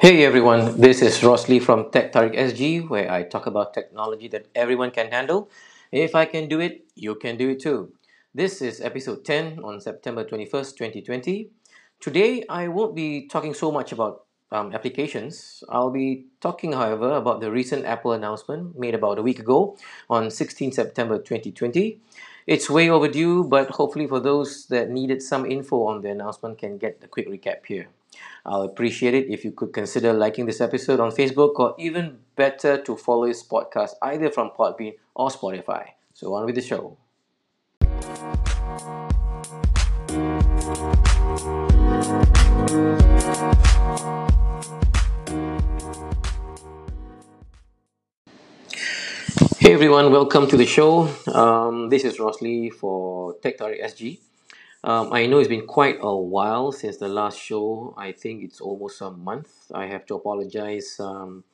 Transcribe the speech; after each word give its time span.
Hey 0.00 0.24
everyone, 0.24 0.80
this 0.80 1.02
is 1.02 1.24
Ross 1.24 1.48
Lee 1.48 1.58
from 1.58 1.90
Tech 1.90 2.12
Tarik 2.12 2.34
SG, 2.34 2.88
where 2.88 3.10
I 3.10 3.24
talk 3.24 3.46
about 3.46 3.74
technology 3.74 4.28
that 4.28 4.46
everyone 4.54 4.92
can 4.92 5.10
handle. 5.10 5.50
If 5.90 6.14
I 6.14 6.24
can 6.24 6.48
do 6.48 6.60
it, 6.60 6.86
you 6.94 7.16
can 7.16 7.36
do 7.36 7.48
it 7.48 7.58
too. 7.58 7.90
This 8.32 8.62
is 8.62 8.80
episode 8.80 9.24
10 9.24 9.58
on 9.64 9.80
September 9.80 10.22
21st, 10.22 10.76
2020. 11.02 11.50
Today, 11.98 12.44
I 12.48 12.68
won't 12.68 12.94
be 12.94 13.26
talking 13.26 13.54
so 13.54 13.72
much 13.72 13.90
about 13.90 14.22
um, 14.52 14.72
applications. 14.72 15.64
I'll 15.68 15.90
be 15.90 16.26
talking, 16.40 16.74
however, 16.74 17.14
about 17.14 17.40
the 17.40 17.50
recent 17.50 17.84
Apple 17.84 18.12
announcement 18.12 18.78
made 18.78 18.94
about 18.94 19.18
a 19.18 19.22
week 19.22 19.40
ago 19.40 19.76
on 20.08 20.30
16 20.30 20.70
September 20.70 21.18
2020. 21.18 21.98
It's 22.46 22.70
way 22.70 22.88
overdue, 22.88 23.42
but 23.42 23.70
hopefully, 23.70 24.06
for 24.06 24.20
those 24.20 24.66
that 24.66 24.90
needed 24.90 25.22
some 25.22 25.44
info 25.44 25.82
on 25.88 26.02
the 26.02 26.10
announcement, 26.10 26.58
can 26.58 26.78
get 26.78 27.00
a 27.02 27.08
quick 27.08 27.28
recap 27.28 27.66
here. 27.66 27.88
I'll 28.44 28.62
appreciate 28.62 29.14
it 29.14 29.28
if 29.28 29.44
you 29.44 29.52
could 29.52 29.72
consider 29.72 30.12
liking 30.12 30.46
this 30.46 30.60
episode 30.60 31.00
on 31.00 31.10
Facebook 31.10 31.58
or 31.58 31.74
even 31.78 32.18
better 32.36 32.80
to 32.82 32.96
follow 32.96 33.26
this 33.26 33.46
podcast 33.46 33.92
either 34.02 34.30
from 34.30 34.50
Podbean 34.58 34.94
or 35.14 35.28
Spotify. 35.28 35.88
So 36.14 36.34
on 36.34 36.46
with 36.46 36.54
the 36.54 36.62
show. 36.62 36.96
Hey 49.58 49.74
everyone, 49.74 50.10
welcome 50.10 50.48
to 50.48 50.56
the 50.56 50.64
show. 50.64 51.12
Um, 51.26 51.90
this 51.90 52.04
is 52.04 52.18
Ross 52.18 52.40
Lee 52.40 52.70
for 52.70 53.34
Tech 53.42 53.58
SG. 53.58 54.18
Um, 54.88 55.12
I 55.12 55.26
know 55.26 55.38
it's 55.38 55.48
been 55.48 55.66
quite 55.66 55.98
a 56.00 56.16
while 56.16 56.72
since 56.72 56.96
the 56.96 57.10
last 57.10 57.38
show. 57.38 57.92
I 57.98 58.12
think 58.12 58.42
it's 58.42 58.58
almost 58.58 59.02
a 59.02 59.10
month. 59.10 59.70
I 59.74 59.84
have 59.84 60.06
to 60.06 60.14
apologize. 60.14 60.98
Um, 60.98 61.44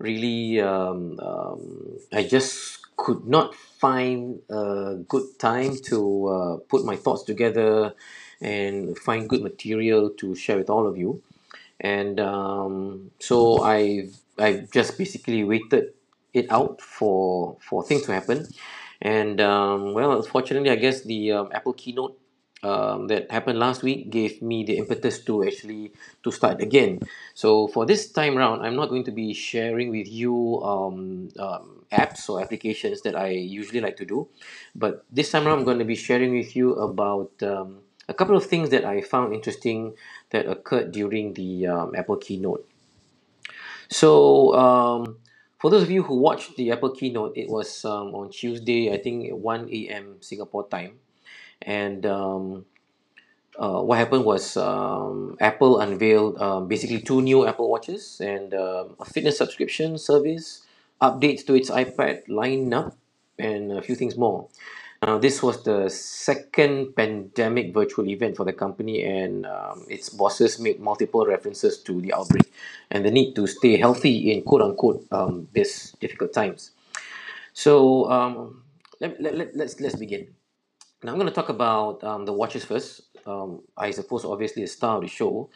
really, 0.00 0.60
um, 0.60 1.20
um, 1.20 1.98
I 2.12 2.24
just 2.24 2.96
could 2.96 3.28
not 3.28 3.54
find 3.54 4.40
a 4.50 4.96
good 5.06 5.38
time 5.38 5.76
to 5.84 6.26
uh, 6.26 6.56
put 6.68 6.84
my 6.84 6.96
thoughts 6.96 7.22
together 7.22 7.94
and 8.40 8.98
find 8.98 9.28
good 9.28 9.42
material 9.42 10.10
to 10.10 10.34
share 10.34 10.56
with 10.58 10.68
all 10.68 10.88
of 10.88 10.98
you. 10.98 11.22
And 11.78 12.18
um, 12.18 13.12
so 13.20 13.62
I 13.62 14.08
I've 14.36 14.68
just 14.72 14.98
basically 14.98 15.44
waited 15.44 15.94
it 16.32 16.50
out 16.50 16.80
for 16.80 17.56
for 17.60 17.84
things 17.84 18.02
to 18.06 18.12
happen. 18.12 18.48
And 19.00 19.40
um, 19.40 19.94
well, 19.94 20.20
fortunately, 20.22 20.70
I 20.70 20.76
guess 20.76 21.02
the 21.02 21.30
um, 21.30 21.50
Apple 21.52 21.74
keynote 21.74 22.18
um, 22.64 23.06
that 23.08 23.30
happened 23.30 23.58
last 23.58 23.82
week 23.82 24.10
gave 24.10 24.40
me 24.40 24.64
the 24.64 24.78
impetus 24.78 25.20
to 25.24 25.44
actually 25.44 25.92
to 26.22 26.32
start 26.32 26.60
again. 26.62 27.00
So 27.34 27.68
for 27.68 27.84
this 27.84 28.10
time 28.10 28.36
round, 28.36 28.64
I'm 28.64 28.74
not 28.74 28.88
going 28.88 29.04
to 29.04 29.12
be 29.12 29.34
sharing 29.34 29.90
with 29.90 30.08
you 30.08 30.62
um, 30.64 31.28
um, 31.38 31.84
apps 31.92 32.28
or 32.28 32.40
applications 32.40 33.02
that 33.02 33.14
I 33.14 33.28
usually 33.28 33.80
like 33.80 33.96
to 33.98 34.04
do, 34.04 34.28
but 34.74 35.04
this 35.12 35.30
time 35.30 35.46
around, 35.46 35.58
I'm 35.58 35.64
going 35.64 35.78
to 35.78 35.84
be 35.84 35.94
sharing 35.94 36.32
with 36.32 36.56
you 36.56 36.74
about 36.74 37.30
um, 37.42 37.80
a 38.08 38.14
couple 38.14 38.36
of 38.36 38.46
things 38.46 38.70
that 38.70 38.84
I 38.84 39.02
found 39.02 39.34
interesting 39.34 39.94
that 40.30 40.48
occurred 40.48 40.90
during 40.92 41.34
the 41.34 41.66
um, 41.66 41.94
Apple 41.94 42.16
keynote. 42.16 42.66
So 43.90 44.54
um, 44.54 45.18
for 45.60 45.70
those 45.70 45.82
of 45.82 45.90
you 45.90 46.02
who 46.02 46.16
watched 46.16 46.56
the 46.56 46.72
Apple 46.72 46.90
keynote, 46.90 47.36
it 47.36 47.48
was 47.48 47.84
on 47.84 48.30
Tuesday, 48.30 48.92
I 48.92 48.96
think 48.96 49.30
1 49.30 49.68
a.m. 49.70 50.16
Singapore 50.20 50.66
time 50.68 50.98
and 51.64 52.06
um, 52.06 52.66
uh, 53.58 53.80
what 53.80 53.98
happened 53.98 54.24
was 54.24 54.56
um, 54.56 55.36
Apple 55.40 55.80
unveiled 55.80 56.40
um, 56.40 56.68
basically 56.68 57.00
two 57.00 57.22
new 57.22 57.46
Apple 57.46 57.70
Watches 57.70 58.20
and 58.20 58.52
um, 58.54 58.96
a 58.98 59.04
fitness 59.04 59.38
subscription 59.38 59.98
service, 59.98 60.62
updates 61.00 61.46
to 61.46 61.54
its 61.54 61.70
iPad 61.70 62.26
lineup, 62.28 62.94
and 63.38 63.72
a 63.72 63.82
few 63.82 63.94
things 63.94 64.16
more. 64.16 64.48
Now, 65.02 65.18
this 65.18 65.42
was 65.42 65.62
the 65.64 65.90
second 65.90 66.96
pandemic 66.96 67.74
virtual 67.74 68.08
event 68.08 68.36
for 68.36 68.44
the 68.44 68.54
company, 68.54 69.04
and 69.04 69.44
um, 69.44 69.84
its 69.88 70.08
bosses 70.08 70.58
made 70.58 70.80
multiple 70.80 71.26
references 71.26 71.78
to 71.82 72.00
the 72.00 72.14
outbreak 72.14 72.50
and 72.90 73.04
the 73.04 73.10
need 73.10 73.34
to 73.34 73.46
stay 73.46 73.76
healthy 73.76 74.32
in 74.32 74.42
quote 74.42 74.62
unquote 74.62 75.04
um, 75.12 75.46
these 75.52 75.94
difficult 76.00 76.32
times. 76.32 76.70
So, 77.52 78.10
um, 78.10 78.62
let, 78.98 79.20
let, 79.20 79.34
let, 79.36 79.56
let's, 79.56 79.78
let's 79.78 79.96
begin. 79.96 80.28
Now 81.04 81.12
I'm 81.12 81.18
going 81.18 81.28
to 81.28 81.34
talk 81.34 81.50
about 81.50 82.02
um, 82.02 82.24
the 82.24 82.32
watches 82.32 82.64
first. 82.64 83.02
Um, 83.26 83.60
I 83.76 83.90
suppose 83.90 84.24
obviously 84.24 84.62
the 84.62 84.68
star 84.68 84.96
of 84.96 85.02
the 85.02 85.08
show, 85.08 85.50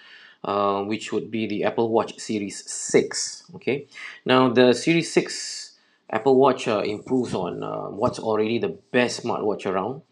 uh, 0.45 0.83
which 0.83 1.11
would 1.11 1.31
be 1.31 1.47
the 1.47 1.65
Apple 1.65 1.89
Watch 1.89 2.19
Series 2.19 2.71
6. 2.71 3.45
Okay. 3.55 3.87
Now 4.27 4.51
the 4.51 4.75
Series 4.75 5.11
6 5.11 5.79
Apple 6.11 6.37
Watch 6.37 6.69
uh, 6.69 6.81
improves 6.81 7.33
on 7.33 7.63
uh, 7.63 7.89
what's 7.89 8.19
already 8.19 8.59
the 8.59 8.77
best 8.93 9.23
smartwatch 9.25 9.65
around, 9.65 10.03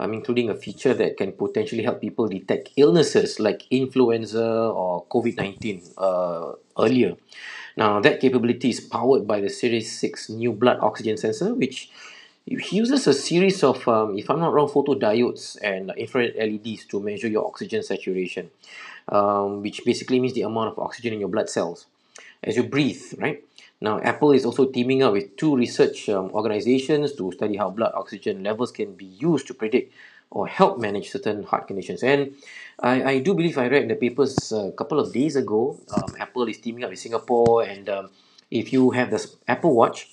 um, 0.00 0.12
including 0.12 0.50
a 0.50 0.56
feature 0.56 0.92
that 0.94 1.16
can 1.16 1.32
potentially 1.32 1.84
help 1.84 2.00
people 2.00 2.26
detect 2.26 2.70
illnesses 2.76 3.38
like 3.38 3.62
influenza 3.70 4.44
or 4.44 5.06
COVID 5.06 5.36
19 5.36 5.82
uh, 5.98 6.52
earlier. 6.76 7.14
Now 7.76 8.00
that 8.00 8.18
capability 8.18 8.70
is 8.70 8.80
powered 8.80 9.24
by 9.24 9.40
the 9.40 9.50
Series 9.50 9.96
6 10.00 10.30
new 10.30 10.52
blood 10.52 10.78
oxygen 10.80 11.16
sensor, 11.16 11.54
which 11.54 11.90
he 12.58 12.76
uses 12.76 13.06
a 13.06 13.14
series 13.14 13.62
of, 13.62 13.86
um, 13.86 14.18
if 14.18 14.28
I'm 14.28 14.40
not 14.40 14.52
wrong, 14.52 14.68
photodiodes 14.68 15.56
and 15.62 15.92
infrared 15.96 16.34
LEDs 16.36 16.84
to 16.86 17.00
measure 17.00 17.28
your 17.28 17.46
oxygen 17.46 17.82
saturation, 17.82 18.50
um, 19.08 19.62
which 19.62 19.84
basically 19.84 20.18
means 20.18 20.34
the 20.34 20.42
amount 20.42 20.72
of 20.72 20.78
oxygen 20.78 21.12
in 21.12 21.20
your 21.20 21.28
blood 21.28 21.48
cells 21.48 21.86
as 22.42 22.56
you 22.56 22.64
breathe, 22.64 23.02
right? 23.18 23.44
Now, 23.80 24.00
Apple 24.00 24.32
is 24.32 24.44
also 24.44 24.66
teaming 24.66 25.02
up 25.02 25.12
with 25.12 25.36
two 25.36 25.56
research 25.56 26.08
um, 26.08 26.30
organizations 26.32 27.12
to 27.14 27.32
study 27.32 27.56
how 27.56 27.70
blood 27.70 27.92
oxygen 27.94 28.42
levels 28.42 28.72
can 28.72 28.94
be 28.94 29.06
used 29.06 29.46
to 29.46 29.54
predict 29.54 29.94
or 30.30 30.46
help 30.46 30.78
manage 30.78 31.10
certain 31.10 31.44
heart 31.44 31.66
conditions. 31.66 32.02
And 32.02 32.34
I, 32.78 33.02
I 33.02 33.18
do 33.20 33.34
believe 33.34 33.58
I 33.58 33.68
read 33.68 33.88
the 33.88 33.94
papers 33.94 34.52
a 34.52 34.72
couple 34.72 35.00
of 35.00 35.12
days 35.12 35.36
ago, 35.36 35.78
um, 35.94 36.14
Apple 36.18 36.48
is 36.48 36.58
teaming 36.58 36.84
up 36.84 36.90
with 36.90 36.98
Singapore. 36.98 37.62
And 37.62 37.88
um, 37.88 38.10
if 38.50 38.72
you 38.72 38.90
have 38.90 39.10
this 39.10 39.36
Apple 39.48 39.74
Watch, 39.74 40.08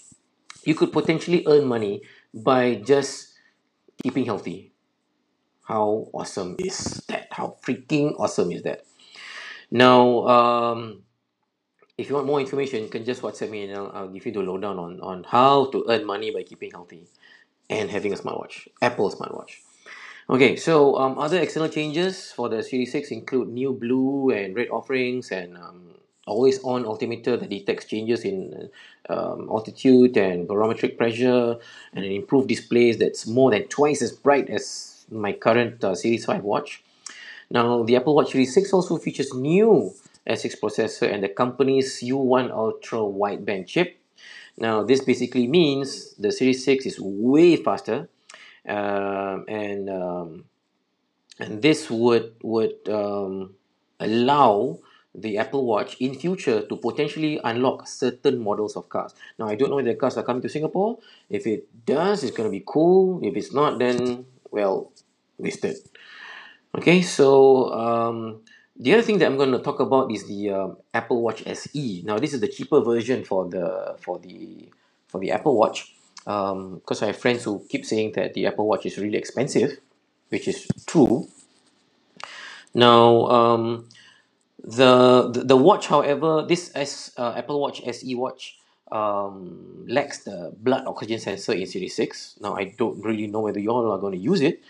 you 0.63 0.75
could 0.75 0.91
potentially 0.91 1.43
earn 1.47 1.65
money 1.65 2.01
by 2.33 2.75
just 2.75 3.33
keeping 4.01 4.25
healthy. 4.25 4.73
How 5.65 6.07
awesome 6.13 6.55
is 6.59 7.03
that? 7.09 7.27
How 7.31 7.57
freaking 7.65 8.19
awesome 8.19 8.51
is 8.51 8.63
that? 8.63 8.85
Now, 9.69 10.27
um, 10.27 11.03
if 11.97 12.09
you 12.09 12.15
want 12.15 12.27
more 12.27 12.39
information, 12.39 12.83
you 12.83 12.89
can 12.89 13.03
just 13.03 13.21
WhatsApp 13.21 13.49
me 13.49 13.63
and 13.63 13.75
I'll, 13.75 13.91
I'll 13.93 14.07
give 14.07 14.25
you 14.25 14.31
the 14.31 14.39
lowdown 14.39 14.79
on, 14.79 15.01
on 15.01 15.23
how 15.25 15.65
to 15.71 15.85
earn 15.89 16.05
money 16.05 16.31
by 16.31 16.43
keeping 16.43 16.71
healthy 16.71 17.07
and 17.69 17.89
having 17.89 18.13
a 18.13 18.15
smartwatch, 18.15 18.67
Apple 18.81 19.11
smartwatch. 19.11 19.57
Okay, 20.29 20.55
so 20.55 20.97
um, 20.97 21.17
other 21.17 21.39
external 21.39 21.69
changes 21.69 22.31
for 22.31 22.49
the 22.49 22.61
Series 22.61 22.91
6 22.91 23.11
include 23.11 23.49
new 23.49 23.73
blue 23.73 24.29
and 24.29 24.55
red 24.55 24.69
offerings 24.69 25.31
and 25.31 25.57
um, 25.57 25.96
always 26.27 26.63
on 26.63 26.85
altimeter 26.85 27.37
that 27.37 27.49
detects 27.49 27.85
changes 27.85 28.23
in 28.23 28.69
um, 29.09 29.47
altitude 29.49 30.17
and 30.17 30.47
barometric 30.47 30.97
pressure 30.97 31.57
and 31.93 32.05
an 32.05 32.11
improved 32.11 32.47
displays 32.47 32.97
that's 32.97 33.25
more 33.25 33.49
than 33.51 33.67
twice 33.67 34.01
as 34.01 34.11
bright 34.11 34.49
as 34.49 35.05
my 35.09 35.31
current 35.33 35.83
uh, 35.83 35.95
Series 35.95 36.25
5 36.25 36.43
watch. 36.43 36.83
Now, 37.49 37.83
the 37.83 37.95
Apple 37.95 38.13
Watch 38.15 38.31
Series 38.31 38.53
6 38.53 38.73
also 38.73 38.97
features 38.97 39.33
new 39.33 39.93
S6 40.27 40.59
processor 40.59 41.11
and 41.11 41.23
the 41.23 41.29
company's 41.29 42.01
U1 42.03 42.51
Ultra 42.51 42.99
wideband 42.99 43.67
chip. 43.67 43.97
Now, 44.57 44.83
this 44.83 45.01
basically 45.03 45.47
means 45.47 46.13
the 46.15 46.31
Series 46.31 46.65
6 46.65 46.85
is 46.85 46.99
way 46.99 47.55
faster 47.55 48.09
um, 48.67 49.45
and 49.47 49.89
um, 49.89 50.43
and 51.39 51.61
this 51.61 51.89
would 51.89 52.35
would 52.43 52.75
um, 52.89 53.55
allow 53.99 54.79
the 55.17 55.37
Apple 55.39 55.65
Watch 55.65 55.97
in 55.99 56.13
future 56.13 56.61
to 56.61 56.75
potentially 56.77 57.39
unlock 57.43 57.87
certain 57.87 58.37
models 58.39 58.77
of 58.77 58.87
cars. 58.87 59.15
Now, 59.39 59.47
I 59.47 59.55
don't 59.55 59.71
know 59.71 59.79
if 59.79 59.85
the 59.85 59.95
cars 59.95 60.15
are 60.17 60.23
coming 60.23 60.43
to 60.43 60.49
Singapore. 60.49 60.99
If 61.29 61.47
it 61.47 61.67
does, 61.85 62.23
it's 62.23 62.35
going 62.37 62.47
to 62.47 62.51
be 62.51 62.63
cool. 62.65 63.19
If 63.23 63.35
it's 63.35 63.51
not, 63.51 63.79
then, 63.79 64.25
well, 64.51 64.91
wasted. 65.37 65.77
Okay, 66.75 67.01
so 67.01 67.73
um, 67.73 68.41
the 68.77 68.93
other 68.93 69.01
thing 69.01 69.17
that 69.17 69.25
I'm 69.25 69.37
going 69.37 69.51
to 69.51 69.59
talk 69.59 69.79
about 69.79 70.11
is 70.11 70.27
the 70.27 70.51
um, 70.51 70.77
Apple 70.93 71.21
Watch 71.23 71.41
SE. 71.47 72.03
Now, 72.05 72.19
this 72.19 72.33
is 72.33 72.39
the 72.39 72.47
cheaper 72.47 72.81
version 72.81 73.23
for 73.23 73.49
the 73.49 73.95
for 73.99 74.19
the 74.19 74.69
for 75.07 75.19
the 75.19 75.31
Apple 75.31 75.57
Watch. 75.57 75.93
Because 76.23 77.01
um, 77.01 77.03
I 77.03 77.07
have 77.07 77.17
friends 77.17 77.45
who 77.45 77.65
keep 77.69 77.85
saying 77.85 78.11
that 78.15 78.33
the 78.33 78.45
Apple 78.45 78.67
Watch 78.67 78.85
is 78.85 78.97
really 78.97 79.17
expensive, 79.17 79.77
which 80.29 80.47
is 80.47 80.67
true. 80.85 81.27
Now, 82.73 83.25
um, 83.27 83.87
the, 84.63 85.29
the 85.45 85.57
watch, 85.57 85.87
however, 85.87 86.45
this 86.47 86.71
S 86.75 87.11
uh, 87.17 87.33
Apple 87.35 87.59
Watch 87.59 87.81
SE 87.85 88.15
watch 88.15 88.57
um, 88.91 89.85
lacks 89.87 90.23
the 90.23 90.53
blood 90.59 90.85
oxygen 90.87 91.19
sensor 91.19 91.53
in 91.53 91.67
Series 91.67 91.95
6. 91.95 92.35
Now, 92.41 92.55
I 92.55 92.73
don't 92.77 93.03
really 93.03 93.27
know 93.27 93.41
whether 93.41 93.59
you 93.59 93.69
all 93.69 93.91
are 93.91 93.99
going 93.99 94.13
to 94.13 94.19
use 94.19 94.41
it. 94.41 94.61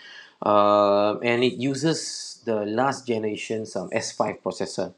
Uh, 0.42 1.18
and 1.20 1.44
it 1.44 1.54
uses 1.54 2.42
the 2.46 2.66
last 2.66 3.08
generation's 3.08 3.76
um, 3.76 3.90
S5 3.90 4.42
processor. 4.42 4.94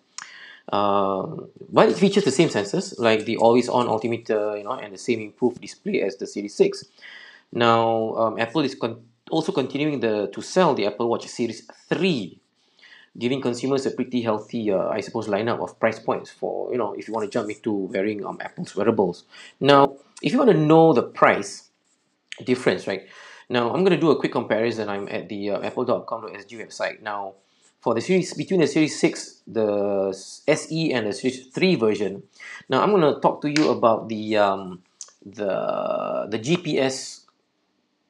Um, 0.72 1.50
but 1.72 1.90
it 1.90 1.98
features 1.98 2.26
the 2.26 2.32
same 2.32 2.50
sensors 2.50 2.94
like 3.00 3.26
the 3.26 3.38
always-on 3.38 3.88
altimeter, 3.88 4.58
you 4.58 4.64
know, 4.64 4.74
and 4.74 4.94
the 4.94 4.98
same 4.98 5.20
improved 5.22 5.62
display 5.62 6.02
as 6.02 6.18
the 6.18 6.28
Series 6.28 6.56
Six. 6.56 6.84
Now, 7.52 8.14
um, 8.16 8.40
Apple 8.40 8.62
is 8.62 8.76
con- 8.76 9.02
also 9.32 9.52
continuing 9.52 10.00
the 10.00 10.30
to 10.32 10.42
sell 10.42 10.76
the 10.76 10.86
Apple 10.86 11.10
Watch 11.10 11.26
Series 11.28 11.68
Three, 11.88 12.40
giving 13.18 13.42
consumers 13.42 13.86
a 13.86 13.92
pretty 13.92 14.22
healthy, 14.22 14.72
uh, 14.72 14.90
I 14.90 15.02
suppose, 15.02 15.28
lineup 15.28 15.60
of 15.62 15.80
price 15.80 16.00
points 16.00 16.30
for 16.30 16.72
you 16.72 16.78
know 16.78 16.94
if 16.94 17.08
you 17.08 17.14
want 17.14 17.26
to 17.26 17.32
jump 17.32 17.50
into 17.50 17.72
wearing 17.72 18.26
um, 18.26 18.38
Apple's 18.42 18.76
wearables. 18.76 19.24
Now, 19.60 19.96
if 20.22 20.32
you 20.32 20.38
want 20.38 20.52
to 20.52 20.58
know 20.58 20.94
the 20.94 21.04
price 21.04 21.70
difference, 22.44 22.88
right? 22.88 23.08
Now, 23.50 23.74
I'm 23.74 23.84
going 23.84 23.98
to 23.98 23.98
do 23.98 24.12
a 24.12 24.20
quick 24.20 24.32
comparison. 24.32 24.90
I'm 24.90 25.08
at 25.08 25.28
the 25.28 25.52
uh, 25.52 25.62
apple.com.sg 25.62 26.52
website. 26.54 27.02
Now, 27.02 27.34
for 27.80 27.94
the 27.94 28.02
series 28.02 28.34
between 28.34 28.60
the 28.60 28.68
series 28.68 29.00
6 29.00 29.42
the 29.48 30.12
SE 30.48 30.94
and 30.94 31.08
the 31.08 31.14
series 31.14 31.48
3 31.48 31.76
version 31.76 32.24
now 32.68 32.84
I'm 32.84 32.92
going 32.92 33.14
to 33.14 33.20
talk 33.22 33.42
to 33.42 33.50
you 33.50 33.70
about 33.70 34.10
the 34.10 34.38
um, 34.38 34.84
the 35.26 36.28
the 36.30 36.40
GPS 36.40 37.19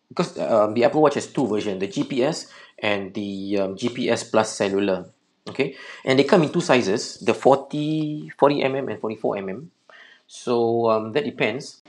because 0.09 0.37
um, 0.39 0.73
the 0.73 0.83
Apple 0.83 1.01
Watch 1.01 1.15
has 1.15 1.27
two 1.27 1.47
versions 1.47 1.79
the 1.79 1.87
GPS 1.87 2.51
and 2.77 3.13
the 3.13 3.59
um, 3.59 3.75
GPS 3.75 4.29
plus 4.29 4.53
cellular 4.55 5.05
okay? 5.47 5.75
And 6.05 6.19
they 6.19 6.23
come 6.23 6.43
in 6.43 6.51
two 6.51 6.61
sizes 6.61 7.19
the 7.19 7.33
40 7.33 8.31
40 8.37 8.55
mm 8.55 8.91
and 8.91 8.99
44 8.99 9.35
mm 9.37 9.67
so 10.27 10.89
um, 10.89 11.11
that 11.13 11.25
depends 11.25 11.81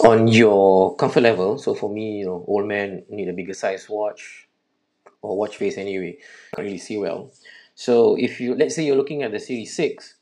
on 0.00 0.26
your 0.26 0.96
comfort 0.96 1.20
level. 1.22 1.58
So 1.58 1.74
for 1.74 1.90
me 1.90 2.18
you 2.18 2.26
know 2.26 2.44
old 2.46 2.66
man 2.66 3.04
need 3.08 3.28
a 3.28 3.32
bigger 3.32 3.54
size 3.54 3.88
watch 3.88 4.48
or 5.22 5.36
watch 5.36 5.56
face 5.56 5.78
anyway. 5.78 6.18
Can't 6.54 6.66
really 6.66 6.78
see 6.78 6.98
well. 6.98 7.30
So 7.74 8.16
if 8.18 8.40
you 8.40 8.54
let's 8.54 8.74
say 8.74 8.84
you're 8.84 8.96
looking 8.96 9.22
at 9.22 9.32
the 9.32 9.40
series 9.40 9.74
6 9.76 10.14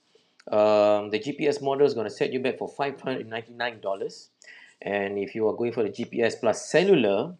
um, 0.49 1.11
the 1.11 1.19
GPS 1.19 1.61
model 1.61 1.87
is 1.87 1.95
going 1.95 2.07
to 2.07 2.15
set 2.15 2.33
you 2.33 2.39
back 2.39 2.59
for 2.59 2.71
$599 2.73 4.29
and 4.83 5.19
if 5.19 5.35
you 5.35 5.49
are 5.49 5.55
going 5.55 5.73
for 5.73 5.83
the 5.83 5.91
GPS 5.91 6.39
plus 6.41 6.67
cellular 6.67 7.35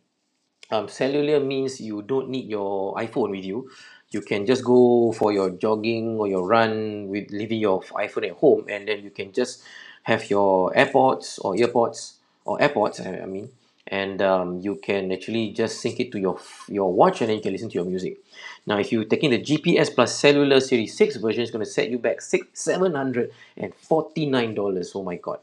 um, 0.71 0.89
cellular 0.89 1.41
means 1.41 1.81
you 1.81 2.03
don't 2.03 2.29
need 2.29 2.49
your 2.49 2.95
iPhone 2.97 3.31
with 3.31 3.45
you. 3.45 3.71
You 4.11 4.21
can 4.21 4.47
just 4.47 4.65
go 4.65 5.13
for 5.13 5.33
your 5.33 5.51
jogging 5.51 6.19
or 6.19 6.29
your 6.29 6.47
run 6.47 7.09
with 7.09 7.31
leaving 7.31 7.61
your 7.61 7.83
iPhone 7.83 8.29
at 8.31 8.37
home 8.37 8.67
and 8.69 8.89
then 8.89 9.03
you 9.03 9.11
can 9.11 9.33
just 9.33 9.63
have 10.05 10.31
your 10.31 10.73
AirPods 10.73 11.39
or 11.45 11.55
earpods 11.57 12.15
or 12.45 12.59
AirPods 12.59 13.05
I, 13.05 13.27
mean 13.27 13.51
and 13.89 14.23
um, 14.23 14.61
you 14.61 14.77
can 14.77 15.13
actually 15.13 15.53
just 15.53 15.81
sync 15.81 16.01
it 16.01 16.13
to 16.13 16.19
your 16.19 16.41
your 16.69 16.93
watch 16.93 17.21
and 17.21 17.31
then 17.31 17.37
you 17.39 17.43
can 17.43 17.53
listen 17.53 17.69
to 17.71 17.75
your 17.75 17.85
music. 17.85 18.19
Now 18.67 18.79
if 18.79 18.93
you're 18.93 19.05
taking 19.05 19.31
the 19.31 19.41
GPS 19.41 19.95
plus 19.95 20.15
cellular 20.19 20.61
series 20.61 20.97
6 20.97 21.17
version 21.17 21.43
it's 21.43 21.51
going 21.53 21.65
to 21.65 21.71
set 21.71 21.91
you 21.91 21.99
back 21.99 22.21
six 22.21 22.47
seven 22.55 22.95
hundred 22.95 23.33
and 23.57 23.75
forty 23.75 24.27
nine 24.27 24.55
dollars. 24.55 24.93
Oh 24.95 25.03
my 25.03 25.17
god 25.17 25.41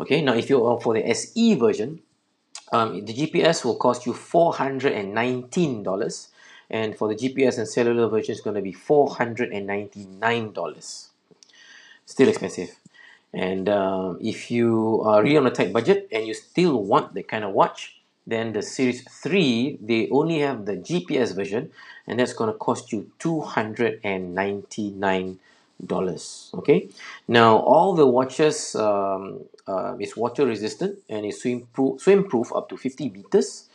okay 0.00 0.22
now 0.22 0.34
if 0.34 0.48
you're 0.48 0.80
for 0.80 0.94
the 0.94 1.06
SE 1.10 1.54
version 1.54 2.00
um, 2.72 3.04
the 3.04 3.12
GPS 3.12 3.64
will 3.64 3.76
cost 3.76 4.06
you 4.06 4.14
four 4.14 4.54
hundred 4.54 4.92
and 6.70 6.96
for 6.96 7.08
the 7.08 7.14
GPS 7.14 7.58
and 7.58 7.68
cellular 7.68 8.08
version 8.08 8.32
it's 8.32 8.40
going 8.40 8.56
to 8.56 8.62
be 8.62 8.72
four 8.72 9.10
hundred 9.10 9.52
and 9.52 9.66
ninety 9.66 10.06
nine 10.06 10.52
dollars 10.52 11.10
still 12.06 12.28
expensive 12.28 12.80
and 13.32 13.68
um, 13.68 14.18
if 14.20 14.50
you 14.50 15.02
are 15.04 15.22
really 15.22 15.36
on 15.36 15.46
a 15.46 15.50
tight 15.50 15.72
budget 15.72 16.08
and 16.10 16.26
you 16.26 16.34
still 16.34 16.82
want 16.82 17.14
that 17.14 17.28
kind 17.28 17.44
of 17.44 17.52
watch, 17.52 18.00
then 18.26 18.52
the 18.52 18.62
Series 18.62 19.08
3, 19.08 19.78
they 19.80 20.08
only 20.10 20.40
have 20.40 20.66
the 20.66 20.76
GPS 20.76 21.34
version, 21.34 21.70
and 22.06 22.18
that's 22.18 22.32
going 22.32 22.52
to 22.52 22.58
cost 22.58 22.92
you 22.92 23.12
$299. 23.20 25.38
Dollars 25.86 26.50
okay, 26.54 26.88
now 27.26 27.56
all 27.56 27.94
the 27.94 28.06
watches 28.06 28.74
um, 28.74 29.40
uh, 29.66 29.96
is 29.98 30.16
water 30.16 30.44
resistant 30.44 30.98
and 31.08 31.24
is 31.24 31.40
swim 31.40 31.68
proof, 31.72 32.02
swim 32.02 32.24
proof 32.28 32.52
up 32.54 32.68
to 32.68 32.76
50 32.76 33.10
meters. 33.10 33.68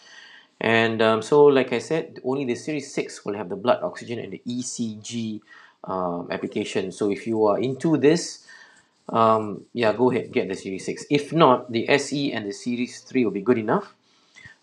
And 0.59 1.01
um, 1.01 1.21
so, 1.21 1.45
like 1.45 1.73
I 1.73 1.79
said, 1.79 2.19
only 2.23 2.45
the 2.45 2.55
Series 2.55 2.93
6 2.93 3.25
will 3.25 3.35
have 3.35 3.49
the 3.49 3.55
blood 3.55 3.83
oxygen 3.83 4.19
and 4.19 4.31
the 4.31 4.41
ECG 4.47 5.41
um, 5.83 6.29
application. 6.31 6.91
So, 6.91 7.11
if 7.11 7.27
you 7.27 7.45
are 7.45 7.59
into 7.59 7.97
this, 7.97 8.47
um, 9.09 9.65
yeah, 9.73 9.91
go 9.93 10.11
ahead, 10.11 10.31
get 10.31 10.47
the 10.47 10.55
Series 10.55 10.85
6. 10.85 11.05
If 11.09 11.33
not, 11.33 11.71
the 11.71 11.89
SE 11.89 12.31
and 12.31 12.47
the 12.47 12.53
Series 12.53 13.01
3 13.01 13.25
will 13.25 13.31
be 13.31 13.41
good 13.41 13.57
enough. 13.57 13.95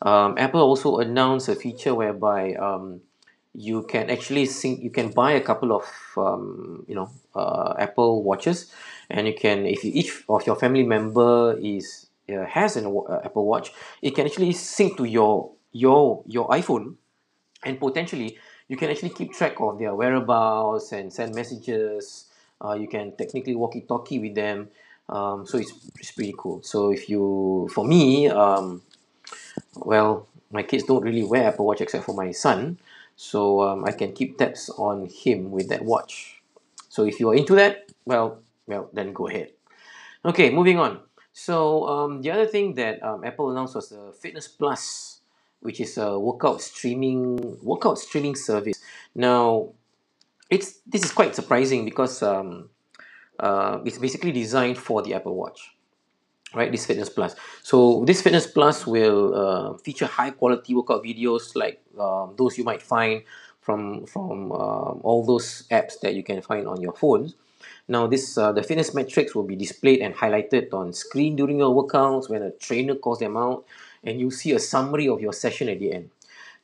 Um, 0.01 0.35
Apple 0.39 0.63
also 0.63 0.99
announced 0.99 1.49
a 1.49 1.55
feature 1.55 1.95
whereby 1.95 2.55
um, 2.55 3.03
you 3.55 3.83
can 3.85 4.11
actually 4.11 4.47
sync, 4.47 4.83
you 4.83 4.91
can 4.91 5.11
buy 5.11 5.33
a 5.33 5.41
couple 5.41 5.73
of, 5.73 5.85
um, 6.17 6.85
you 6.89 6.95
know, 6.95 7.11
uh, 7.35 7.75
Apple 7.79 8.23
watches, 8.23 8.73
and 9.11 9.27
you 9.27 9.35
can, 9.35 9.67
if 9.67 9.85
you, 9.85 9.93
each 9.95 10.25
of 10.29 10.47
your 10.47 10.57
family 10.57 10.83
member 10.83 11.59
is 11.61 12.07
uh, 12.31 12.45
has 12.47 12.77
an 12.77 12.87
uh, 12.87 13.21
Apple 13.25 13.47
Watch, 13.47 13.73
it 14.01 14.15
can 14.15 14.27
actually 14.27 14.53
sync 14.53 14.97
to 14.97 15.05
your 15.05 15.53
your 15.73 16.23
your 16.27 16.49
iPhone, 16.49 16.97
and 17.65 17.79
potentially 17.79 18.39
you 18.69 18.77
can 18.77 18.91
actually 18.91 19.11
keep 19.11 19.33
track 19.33 19.61
of 19.61 19.79
their 19.79 19.95
whereabouts 19.95 20.93
and 20.93 21.13
send 21.13 21.35
messages. 21.35 22.27
Uh, 22.65 22.75
you 22.75 22.89
can 22.89 23.15
technically 23.17 23.57
walkie 23.57 23.83
talkie 23.83 24.19
with 24.19 24.35
them. 24.35 24.69
Um, 25.09 25.45
so 25.47 25.59
it's, 25.59 25.73
it's 25.99 26.13
pretty 26.13 26.33
cool. 26.39 26.63
So 26.63 26.93
if 26.93 27.09
you 27.11 27.69
for 27.75 27.85
me 27.85 28.29
um, 28.29 28.83
well 29.77 30.27
my 30.51 30.63
kids 30.63 30.85
don't 30.85 31.03
really 31.03 31.25
wear 31.25 31.49
apple 31.49 31.67
watch 31.67 31.81
except 31.81 32.05
for 32.05 32.15
my 32.15 32.31
son 32.31 32.79
so 33.23 33.63
um, 33.63 33.85
i 33.85 33.93
can 33.93 34.13
keep 34.13 34.37
tabs 34.37 34.69
on 34.77 35.07
him 35.07 35.51
with 35.51 35.69
that 35.69 35.85
watch. 35.85 36.43
So 36.89 37.05
if 37.07 37.21
you 37.21 37.31
are 37.31 37.37
into 37.37 37.55
that 37.55 37.87
well 38.05 38.43
well 38.67 38.91
then 38.93 39.13
go 39.13 39.29
ahead. 39.29 39.53
Okay 40.25 40.51
moving 40.51 40.79
on. 40.79 41.01
So 41.33 41.87
um, 41.89 42.21
the 42.23 42.31
other 42.31 42.47
thing 42.47 42.75
that 42.75 43.03
um, 43.03 43.25
apple 43.25 43.51
announced 43.51 43.75
was 43.75 43.91
the 43.91 44.13
fitness 44.21 44.49
plus 44.49 45.21
which 45.61 45.81
is 45.81 45.97
a 45.97 46.19
workout 46.19 46.61
streaming 46.61 47.59
workout 47.63 47.99
streaming 47.99 48.35
service. 48.35 48.83
Now 49.15 49.71
it's 50.51 50.81
this 50.85 51.05
is 51.05 51.13
quite 51.13 51.35
surprising 51.35 51.85
because 51.85 52.23
um, 52.23 52.71
uh, 53.39 53.79
it's 53.85 53.99
basically 53.99 54.33
designed 54.33 54.79
for 54.79 55.01
the 55.03 55.15
Apple 55.15 55.35
Watch, 55.35 55.72
right? 56.55 56.71
This 56.71 56.87
Fitness 56.87 57.09
Plus. 57.09 57.35
So 57.63 58.05
this 58.07 58.23
Fitness 58.23 58.47
Plus 58.47 58.87
will 58.87 59.35
uh, 59.35 59.79
feature 59.79 60.07
high 60.07 60.31
quality 60.31 60.75
workout 60.75 61.05
videos 61.05 61.55
like 61.55 61.83
um, 61.99 62.35
those 62.37 62.59
you 62.59 62.65
might 62.65 62.83
find 62.83 63.23
from 63.61 64.07
from 64.07 64.53
um, 64.53 65.01
all 65.03 65.25
those 65.25 65.65
apps 65.71 66.01
that 66.01 66.15
you 66.15 66.23
can 66.23 66.43
find 66.43 66.67
on 66.67 66.81
your 66.81 66.93
phones. 66.93 67.35
Now, 67.89 68.07
this 68.07 68.39
uh, 68.39 68.53
the 68.53 68.63
fitness 68.63 68.95
metrics 68.95 69.35
will 69.35 69.43
be 69.45 69.57
displayed 69.57 70.01
and 70.01 70.15
highlighted 70.15 70.73
on 70.73 70.93
screen 70.93 71.37
during 71.37 71.59
your 71.59 71.75
workouts 71.75 72.29
when 72.29 72.43
a 72.43 72.51
trainer 72.53 72.95
calls 72.95 73.19
them 73.19 73.37
out, 73.37 73.65
and 74.05 74.21
you 74.21 74.31
see 74.31 74.53
a 74.53 74.59
summary 74.59 75.09
of 75.09 75.21
your 75.21 75.33
session 75.33 75.69
at 75.69 75.79
the 75.79 75.93
end. 75.93 76.11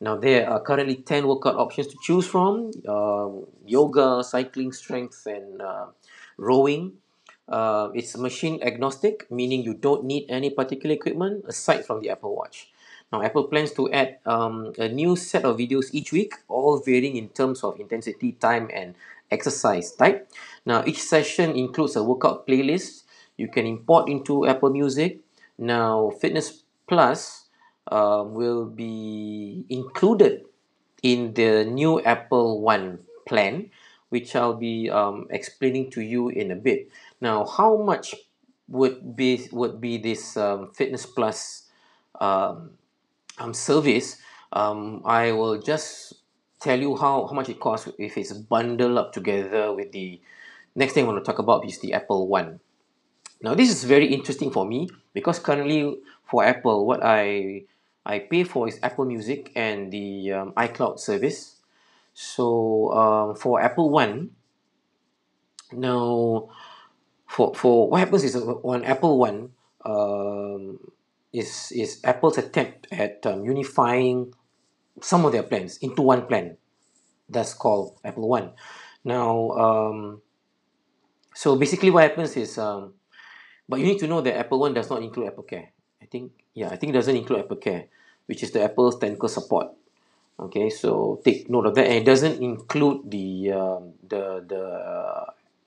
Now, 0.00 0.16
there 0.16 0.48
are 0.48 0.60
currently 0.60 0.96
10 0.96 1.26
workout 1.26 1.56
options 1.56 1.88
to 1.88 1.96
choose 2.00 2.26
from 2.26 2.70
uh, 2.86 3.28
yoga, 3.66 4.22
cycling, 4.22 4.72
strength, 4.72 5.26
and 5.26 5.60
uh, 5.60 5.86
rowing. 6.36 6.92
Uh, 7.48 7.88
it's 7.94 8.16
machine 8.16 8.60
agnostic, 8.62 9.24
meaning 9.30 9.62
you 9.64 9.72
don't 9.72 10.04
need 10.04 10.26
any 10.28 10.50
particular 10.50 10.94
equipment 10.94 11.44
aside 11.48 11.84
from 11.84 12.00
the 12.00 12.10
Apple 12.10 12.36
Watch. 12.36 12.68
Now, 13.10 13.22
Apple 13.22 13.48
plans 13.48 13.72
to 13.72 13.90
add 13.90 14.18
um, 14.26 14.72
a 14.78 14.88
new 14.88 15.16
set 15.16 15.44
of 15.44 15.56
videos 15.56 15.88
each 15.92 16.12
week, 16.12 16.34
all 16.46 16.78
varying 16.78 17.16
in 17.16 17.30
terms 17.30 17.64
of 17.64 17.80
intensity, 17.80 18.32
time, 18.32 18.68
and 18.72 18.94
exercise 19.30 19.92
type. 19.92 20.28
Now, 20.66 20.84
each 20.84 21.00
session 21.00 21.56
includes 21.56 21.96
a 21.96 22.04
workout 22.04 22.46
playlist 22.46 23.08
you 23.38 23.48
can 23.48 23.64
import 23.64 24.10
into 24.10 24.44
Apple 24.44 24.70
Music. 24.70 25.20
Now, 25.56 26.10
Fitness 26.20 26.66
Plus 26.86 27.46
uh, 27.86 28.24
will 28.26 28.66
be 28.66 29.64
included 29.70 30.44
in 31.02 31.32
the 31.32 31.64
new 31.64 32.02
Apple 32.02 32.60
One 32.60 33.06
plan, 33.24 33.70
which 34.10 34.34
I'll 34.34 34.58
be 34.58 34.90
um, 34.90 35.28
explaining 35.30 35.90
to 35.92 36.02
you 36.02 36.28
in 36.28 36.50
a 36.50 36.56
bit. 36.56 36.90
Now, 37.20 37.44
how 37.44 37.76
much 37.76 38.14
would 38.68 39.16
be 39.16 39.48
would 39.52 39.80
be 39.80 39.98
this 39.98 40.36
um, 40.36 40.70
Fitness 40.74 41.06
Plus 41.06 41.68
um, 42.20 42.70
um, 43.38 43.54
service? 43.54 44.18
Um, 44.52 45.02
I 45.04 45.32
will 45.32 45.60
just 45.60 46.14
tell 46.60 46.78
you 46.78 46.96
how, 46.96 47.26
how 47.26 47.34
much 47.34 47.48
it 47.48 47.60
costs 47.60 47.88
if 47.98 48.16
it's 48.16 48.32
bundled 48.32 48.96
up 48.96 49.12
together 49.12 49.72
with 49.72 49.92
the 49.92 50.20
next 50.74 50.94
thing 50.94 51.04
I 51.04 51.08
want 51.08 51.24
to 51.24 51.26
talk 51.26 51.38
about 51.38 51.66
is 51.66 51.78
the 51.80 51.92
Apple 51.92 52.28
One. 52.28 52.60
Now, 53.40 53.54
this 53.54 53.70
is 53.70 53.84
very 53.84 54.06
interesting 54.06 54.50
for 54.50 54.66
me 54.66 54.88
because 55.14 55.38
currently 55.38 55.98
for 56.24 56.44
Apple, 56.44 56.86
what 56.86 57.00
I 57.04 57.64
I 58.04 58.20
pay 58.20 58.44
for 58.44 58.66
is 58.66 58.80
Apple 58.82 59.04
Music 59.04 59.52
and 59.54 59.92
the 59.92 60.32
um, 60.32 60.52
iCloud 60.56 60.98
service. 60.98 61.56
So 62.14 62.90
um, 62.92 63.36
for 63.36 63.60
Apple 63.60 63.90
One, 63.90 64.30
now 65.72 66.48
for 67.38 67.54
for 67.54 67.86
what 67.86 68.02
happens 68.02 68.26
is 68.26 68.34
uh, 68.34 68.58
on 68.66 68.82
Apple 68.82 69.14
One 69.14 69.54
um, 69.86 70.82
is 71.30 71.70
is 71.70 72.02
Apple's 72.02 72.34
attempt 72.34 72.90
at 72.90 73.22
um, 73.30 73.46
unifying 73.46 74.34
some 74.98 75.22
of 75.22 75.30
their 75.30 75.46
plans 75.46 75.78
into 75.78 76.02
one 76.02 76.26
plan. 76.26 76.58
That's 77.30 77.54
called 77.54 77.94
Apple 78.02 78.26
One. 78.26 78.58
Now, 79.06 79.54
um, 79.54 80.20
so 81.38 81.54
basically 81.54 81.94
what 81.94 82.02
happens 82.02 82.34
is 82.34 82.58
um 82.58 82.98
but 83.70 83.78
you 83.78 83.86
need 83.86 84.02
to 84.02 84.10
know 84.10 84.20
that 84.20 84.34
Apple 84.34 84.58
One 84.58 84.74
does 84.74 84.90
not 84.90 85.06
include 85.06 85.28
Apple 85.30 85.46
Care 85.46 85.70
I 86.02 86.06
think 86.10 86.34
yeah 86.58 86.74
I 86.74 86.76
think 86.76 86.90
it 86.90 86.98
doesn't 86.98 87.14
include 87.14 87.46
Apple 87.46 87.62
Care 87.62 87.86
which 88.26 88.42
is 88.42 88.50
the 88.50 88.66
Apple's 88.66 88.98
technical 88.98 89.30
support 89.30 89.70
okay 90.40 90.66
so 90.68 91.22
take 91.22 91.46
note 91.48 91.66
of 91.70 91.74
that 91.78 91.86
and 91.86 92.02
it 92.02 92.06
doesn't 92.10 92.42
include 92.42 93.06
the 93.06 93.52
um, 93.54 93.94
the 94.02 94.42
the 94.42 94.64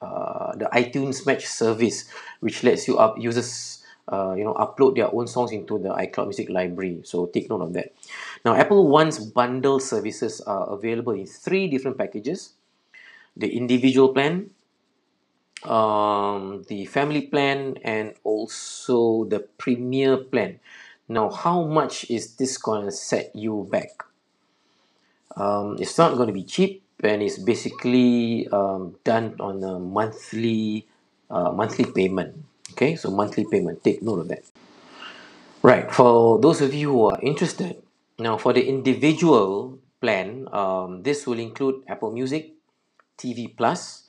uh, 0.04 0.31
the 0.58 0.66
iTunes 0.74 1.26
Match 1.26 1.46
service 1.46 2.06
which 2.40 2.64
lets 2.64 2.88
you 2.88 2.98
up 2.98 3.18
users 3.18 3.84
uh, 4.12 4.34
you 4.36 4.44
know 4.44 4.54
upload 4.56 4.96
their 4.96 5.14
own 5.14 5.28
songs 5.28 5.52
into 5.52 5.78
the 5.80 5.90
iCloud 5.90 6.26
Music 6.26 6.50
library. 6.50 7.02
So 7.04 7.28
take 7.28 7.50
note 7.50 7.62
of 7.62 7.74
that. 7.74 7.94
Now 8.44 8.56
Apple 8.56 8.88
One's 8.88 9.20
bundle 9.20 9.80
services 9.80 10.42
are 10.42 10.70
available 10.70 11.14
in 11.14 11.26
three 11.26 11.68
different 11.68 11.98
packages. 11.98 12.54
The 13.38 13.56
individual 13.56 14.14
plan 14.14 14.52
um, 15.64 16.64
the 16.68 16.86
family 16.86 17.28
plan 17.28 17.78
and 17.84 18.16
also 18.24 19.26
the 19.26 19.40
premier 19.58 20.18
plan. 20.18 20.60
Now 21.08 21.30
how 21.30 21.64
much 21.64 22.10
is 22.10 22.36
this 22.36 22.58
gonna 22.58 22.92
set 22.92 23.36
you 23.36 23.68
back? 23.70 24.04
Um, 25.36 25.78
it's 25.80 25.98
not 25.98 26.16
going 26.16 26.28
to 26.28 26.34
be 26.34 26.44
cheap 26.44 26.84
and 27.04 27.22
it's 27.22 27.40
basically 27.40 28.48
um, 28.50 28.96
done 29.04 29.36
on 29.40 29.64
a 29.64 29.80
monthly 29.80 30.88
uh, 31.30 31.52
monthly 31.52 31.86
payment 31.86 32.36
okay 32.72 32.96
so 32.96 33.10
monthly 33.10 33.46
payment 33.50 33.84
take 33.84 34.02
note 34.02 34.20
of 34.20 34.28
that 34.28 34.44
right 35.62 35.92
for 35.92 36.40
those 36.40 36.62
of 36.62 36.74
you 36.74 36.92
who 36.92 37.06
are 37.10 37.20
interested 37.22 37.82
now 38.20 38.38
for 38.38 38.54
the 38.54 38.68
individual 38.68 39.80
plan 40.00 40.48
um, 40.52 41.04
this 41.04 41.26
will 41.26 41.40
include 41.40 41.84
apple 41.88 42.12
music 42.12 42.54
tv 43.18 43.56
plus 43.56 44.02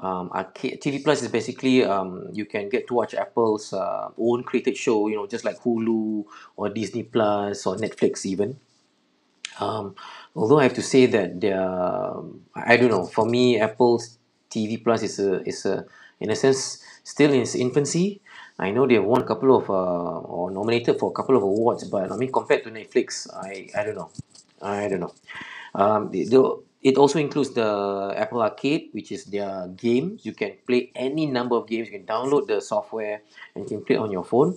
um, 0.00 0.30
arcade 0.32 0.80
TV 0.80 1.04
Plus 1.04 1.22
is 1.22 1.28
basically 1.28 1.84
um, 1.84 2.28
you 2.32 2.46
can 2.46 2.68
get 2.68 2.86
to 2.88 2.94
watch 2.94 3.14
Apple's 3.14 3.72
uh, 3.72 4.08
own 4.18 4.42
created 4.44 4.76
show, 4.76 5.08
you 5.08 5.16
know, 5.16 5.26
just 5.26 5.44
like 5.44 5.58
Hulu 5.60 6.24
or 6.56 6.68
Disney 6.70 7.02
Plus 7.02 7.66
or 7.66 7.76
Netflix 7.76 8.24
even. 8.24 8.58
Um, 9.58 9.94
although 10.34 10.58
I 10.58 10.64
have 10.64 10.74
to 10.74 10.82
say 10.82 11.06
that 11.06 11.42
I 12.54 12.76
don't 12.76 12.90
know 12.90 13.06
for 13.06 13.26
me 13.26 13.58
Apple's 13.60 14.18
TV 14.50 14.82
Plus 14.82 15.02
is 15.02 15.18
a 15.18 15.42
is 15.46 15.66
a 15.66 15.84
in 16.20 16.30
a 16.30 16.36
sense 16.36 16.82
still 17.04 17.32
in 17.32 17.40
its 17.42 17.54
infancy. 17.54 18.20
I 18.58 18.70
know 18.70 18.86
they 18.86 18.94
have 18.94 19.04
won 19.04 19.22
a 19.22 19.24
couple 19.24 19.56
of 19.56 19.70
uh, 19.70 20.18
or 20.20 20.50
nominated 20.50 20.98
for 20.98 21.10
a 21.10 21.14
couple 21.14 21.36
of 21.36 21.42
awards, 21.42 21.84
but 21.88 22.12
I 22.12 22.16
mean 22.16 22.30
compared 22.32 22.64
to 22.64 22.70
Netflix, 22.70 23.26
I 23.32 23.68
I 23.74 23.84
don't 23.84 23.96
know, 23.96 24.10
I 24.60 24.88
don't 24.88 25.00
know. 25.00 25.14
Um, 25.74 26.10
the 26.10 26.60
it 26.82 26.96
also 26.96 27.18
includes 27.18 27.50
the 27.50 28.14
Apple 28.16 28.40
Arcade, 28.40 28.88
which 28.92 29.12
is 29.12 29.26
their 29.26 29.68
games. 29.76 30.24
You 30.24 30.32
can 30.32 30.54
play 30.66 30.90
any 30.94 31.26
number 31.26 31.56
of 31.56 31.68
games. 31.68 31.88
You 31.88 31.98
can 31.98 32.06
download 32.06 32.46
the 32.46 32.60
software 32.60 33.20
and 33.54 33.64
you 33.64 33.68
can 33.68 33.84
play 33.84 33.96
on 33.96 34.10
your 34.10 34.24
phone. 34.24 34.56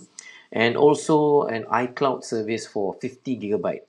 And 0.50 0.76
also 0.76 1.42
an 1.42 1.64
iCloud 1.64 2.24
service 2.24 2.66
for 2.66 2.94
50 2.94 3.36
gigabyte. 3.36 3.84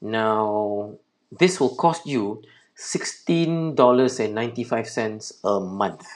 Now, 0.00 0.94
this 1.38 1.60
will 1.60 1.74
cost 1.74 2.06
you 2.06 2.42
$16.95 2.76 5.32
a 5.44 5.60
month. 5.60 6.06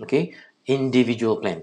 Okay, 0.00 0.32
individual 0.66 1.36
plan. 1.36 1.62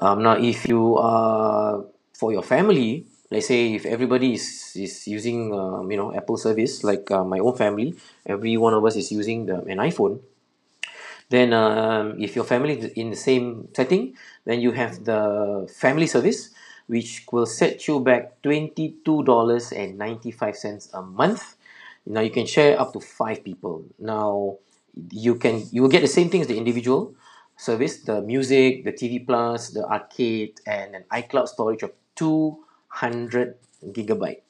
Um, 0.00 0.22
now, 0.22 0.36
if 0.40 0.66
you 0.66 0.96
are 0.96 1.84
for 2.16 2.32
your 2.32 2.42
family, 2.42 3.04
let's 3.30 3.46
say 3.48 3.74
if 3.74 3.84
everybody 3.84 4.32
is 4.34 4.72
is 4.74 5.06
using 5.06 5.52
um, 5.52 5.90
you 5.90 5.96
know 5.96 6.14
Apple 6.14 6.38
service 6.40 6.82
like 6.82 7.10
uh, 7.10 7.24
my 7.24 7.38
own 7.38 7.56
family, 7.56 7.92
every 8.24 8.56
one 8.56 8.72
of 8.72 8.84
us 8.84 8.96
is 8.96 9.12
using 9.12 9.46
the, 9.46 9.60
an 9.68 9.78
iPhone. 9.84 10.20
Then 11.28 11.52
um, 11.52 12.20
if 12.20 12.36
your 12.36 12.44
family 12.44 12.78
is 12.78 12.84
in 12.96 13.10
the 13.10 13.16
same 13.16 13.68
setting, 13.74 14.14
then 14.44 14.60
you 14.60 14.72
have 14.72 15.04
the 15.04 15.66
family 15.72 16.06
service, 16.06 16.50
which 16.86 17.24
will 17.32 17.46
set 17.46 17.88
you 17.88 18.00
back 18.00 18.40
twenty 18.42 18.96
two 19.04 19.22
dollars 19.24 19.72
and 19.72 19.98
ninety 19.98 20.30
five 20.30 20.56
cents 20.56 20.90
a 20.92 21.02
month. 21.02 21.56
Now 22.06 22.20
you 22.20 22.30
can 22.30 22.46
share 22.46 22.78
up 22.78 22.92
to 22.92 23.00
five 23.00 23.44
people. 23.44 23.84
Now 23.98 24.58
you 25.10 25.36
can 25.36 25.64
you 25.72 25.82
will 25.82 25.88
get 25.88 26.02
the 26.02 26.08
same 26.08 26.28
thing 26.28 26.42
as 26.42 26.46
the 26.46 26.56
individual 26.56 27.14
service, 27.56 28.02
the 28.02 28.20
music, 28.20 28.84
the 28.84 28.92
TV 28.92 29.24
plus, 29.24 29.70
the 29.70 29.84
arcade, 29.84 30.60
and 30.66 30.94
an 30.94 31.04
iCloud 31.12 31.48
storage 31.48 31.82
of 31.82 31.92
two 32.14 32.64
hundred 32.88 33.56
gigabyte. 33.84 34.42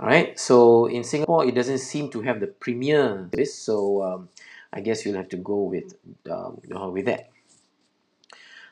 Alright, 0.00 0.38
so 0.38 0.86
in 0.86 1.02
Singapore, 1.02 1.44
it 1.44 1.54
doesn't 1.54 1.78
seem 1.78 2.08
to 2.10 2.22
have 2.22 2.38
the 2.38 2.46
premier 2.46 3.28
service, 3.30 3.58
so 3.58 4.02
um, 4.02 4.28
I 4.72 4.80
guess 4.80 5.04
you'll 5.04 5.16
have 5.16 5.28
to 5.30 5.36
go 5.36 5.64
with 5.64 5.94
um, 6.30 6.60
uh, 6.70 6.88
with 6.88 7.06
that. 7.06 7.30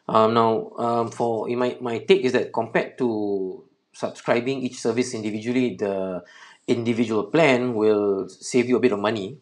Um, 0.08 0.34
now, 0.34 0.70
um, 0.78 1.10
for 1.10 1.48
my 1.48 1.76
my 1.80 1.98
take 1.98 2.22
is 2.22 2.32
that 2.32 2.52
compared 2.52 2.96
to 2.98 3.64
subscribing 3.92 4.62
each 4.62 4.78
service 4.78 5.14
individually, 5.14 5.74
the 5.74 6.22
individual 6.66 7.24
plan 7.24 7.74
will 7.74 8.28
save 8.28 8.68
you 8.68 8.76
a 8.76 8.80
bit 8.80 8.92
of 8.92 8.98
money, 8.98 9.38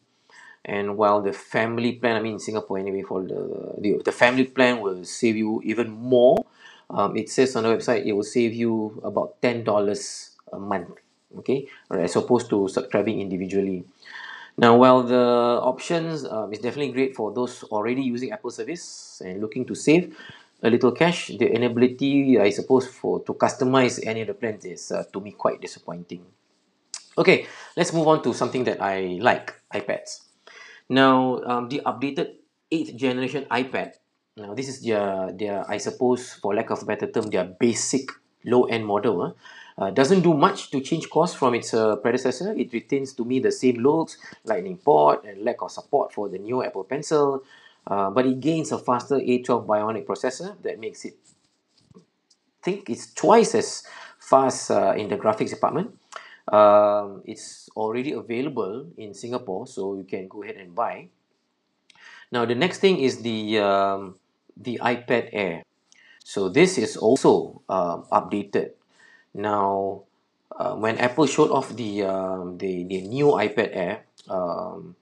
and 0.65 0.97
while 0.97 1.21
the 1.21 1.33
family 1.33 1.93
plan, 1.93 2.17
I 2.17 2.21
mean 2.21 2.35
in 2.35 2.39
Singapore 2.39 2.79
anyway, 2.79 3.03
for 3.03 3.23
the 3.23 3.75
the, 3.79 4.03
the 4.05 4.13
family 4.13 4.45
plan 4.45 4.81
will 4.81 5.05
save 5.05 5.37
you 5.37 5.61
even 5.65 5.91
more. 5.91 6.45
Um, 6.91 7.17
it 7.17 7.31
says 7.31 7.57
on 7.57 7.65
the 7.65 7.71
website 7.71 8.05
it 8.07 8.13
will 8.13 8.29
save 8.29 8.53
you 8.53 9.01
about 9.05 9.41
ten 9.41 9.65
dollars 9.65 10.37
a 10.53 10.59
month. 10.59 11.01
Okay, 11.39 11.67
as 11.91 12.15
opposed 12.15 12.49
to 12.51 12.69
subscribing 12.69 13.21
individually. 13.21 13.85
Now, 14.57 14.77
while 14.77 15.03
the 15.03 15.59
options 15.67 16.25
um, 16.25 16.53
is 16.53 16.61
definitely 16.61 16.93
great 16.93 17.17
for 17.17 17.33
those 17.35 17.65
already 17.75 18.03
using 18.03 18.31
Apple 18.31 18.55
service 18.55 19.21
and 19.25 19.41
looking 19.41 19.67
to 19.67 19.75
save 19.75 20.15
a 20.63 20.71
little 20.71 20.93
cash, 20.93 21.35
the 21.35 21.51
inability, 21.51 22.39
I 22.39 22.51
suppose, 22.51 22.87
for 22.87 23.19
to 23.25 23.35
customize 23.35 23.99
any 24.07 24.21
of 24.21 24.29
the 24.29 24.35
plans 24.35 24.65
is 24.65 24.93
uh, 24.93 25.03
to 25.13 25.21
me 25.21 25.33
quite 25.33 25.61
disappointing. 25.61 26.23
Okay, 27.17 27.47
let's 27.77 27.93
move 27.93 28.09
on 28.09 28.23
to 28.23 28.35
something 28.35 28.65
that 28.65 28.83
I 28.83 29.19
like 29.21 29.55
iPads. 29.73 30.21
Now, 30.89 31.41
um, 31.47 31.69
the 31.69 31.81
updated 31.87 32.35
8th 32.73 32.97
generation 32.97 33.47
iPad. 33.51 33.95
Now, 34.37 34.55
this 34.55 34.69
is 34.69 34.83
their, 34.83 35.31
their, 35.33 35.65
I 35.71 35.79
suppose, 35.79 36.35
for 36.35 36.55
lack 36.55 36.71
of 36.71 36.83
a 36.83 36.87
better 36.87 37.07
term, 37.07 37.31
their 37.31 37.45
basic 37.45 38.11
low 38.45 38.65
end 38.65 38.85
model. 38.85 39.23
Uh, 39.23 39.33
uh, 39.77 39.91
doesn't 39.91 40.23
do 40.23 40.35
much 40.35 40.71
to 40.71 40.81
change 40.81 41.11
course 41.11 41.35
from 41.35 41.55
its 41.55 41.75
uh, 41.75 41.97
predecessor. 41.97 42.53
It 42.53 42.73
retains 42.73 43.13
to 43.15 43.25
me 43.25 43.41
the 43.41 43.51
same 43.51 43.77
looks, 43.77 44.19
lightning 44.45 44.79
port, 44.79 45.25
and 45.25 45.43
lack 45.43 45.63
of 45.63 45.71
support 45.71 46.13
for 46.13 46.29
the 46.29 46.39
new 46.39 46.63
Apple 46.63 46.85
Pencil. 46.85 47.43
Uh, 47.87 48.11
but 48.11 48.27
it 48.27 48.41
gains 48.41 48.73
a 48.73 48.79
faster 48.79 49.17
A12 49.17 49.67
Bionic 49.67 50.07
processor 50.07 50.61
that 50.63 50.79
makes 50.79 51.05
it 51.05 51.17
think 52.65 52.89
it's 52.89 53.13
twice 53.13 53.55
as 53.55 53.85
fast 54.19 54.71
uh, 54.71 54.95
in 54.97 55.09
the 55.09 55.17
graphics 55.17 55.51
department. 55.51 55.95
Um, 56.45 57.23
it's 57.25 57.71
already 57.77 58.13
available 58.13 58.87
in 58.97 59.15
Singapore, 59.15 59.67
so 59.67 59.97
you 59.97 60.05
can 60.05 60.29
go 60.29 60.43
ahead 60.43 60.57
and 60.57 60.75
buy. 60.75 61.09
Now 62.31 62.45
the 62.45 62.55
next 62.55 62.79
thing 62.79 63.01
is 63.01 63.23
the 63.23 63.59
um, 63.61 64.17
the 64.57 64.81
iPad 64.83 65.31
Air. 65.33 65.63
So 66.25 66.49
this 66.49 66.79
is 66.79 66.97
also 66.97 67.63
uh, 67.69 68.05
updated. 68.13 68.77
Now, 69.35 70.05
uh, 70.53 70.75
when 70.77 70.97
Apple 70.99 71.27
showed 71.27 71.51
off 71.51 71.77
the 71.77 72.05
um, 72.05 72.59
the 72.59 72.85
the 72.85 73.03
new 73.09 73.37
iPad 73.37 73.71
Air, 73.73 73.95
um, 74.29 74.97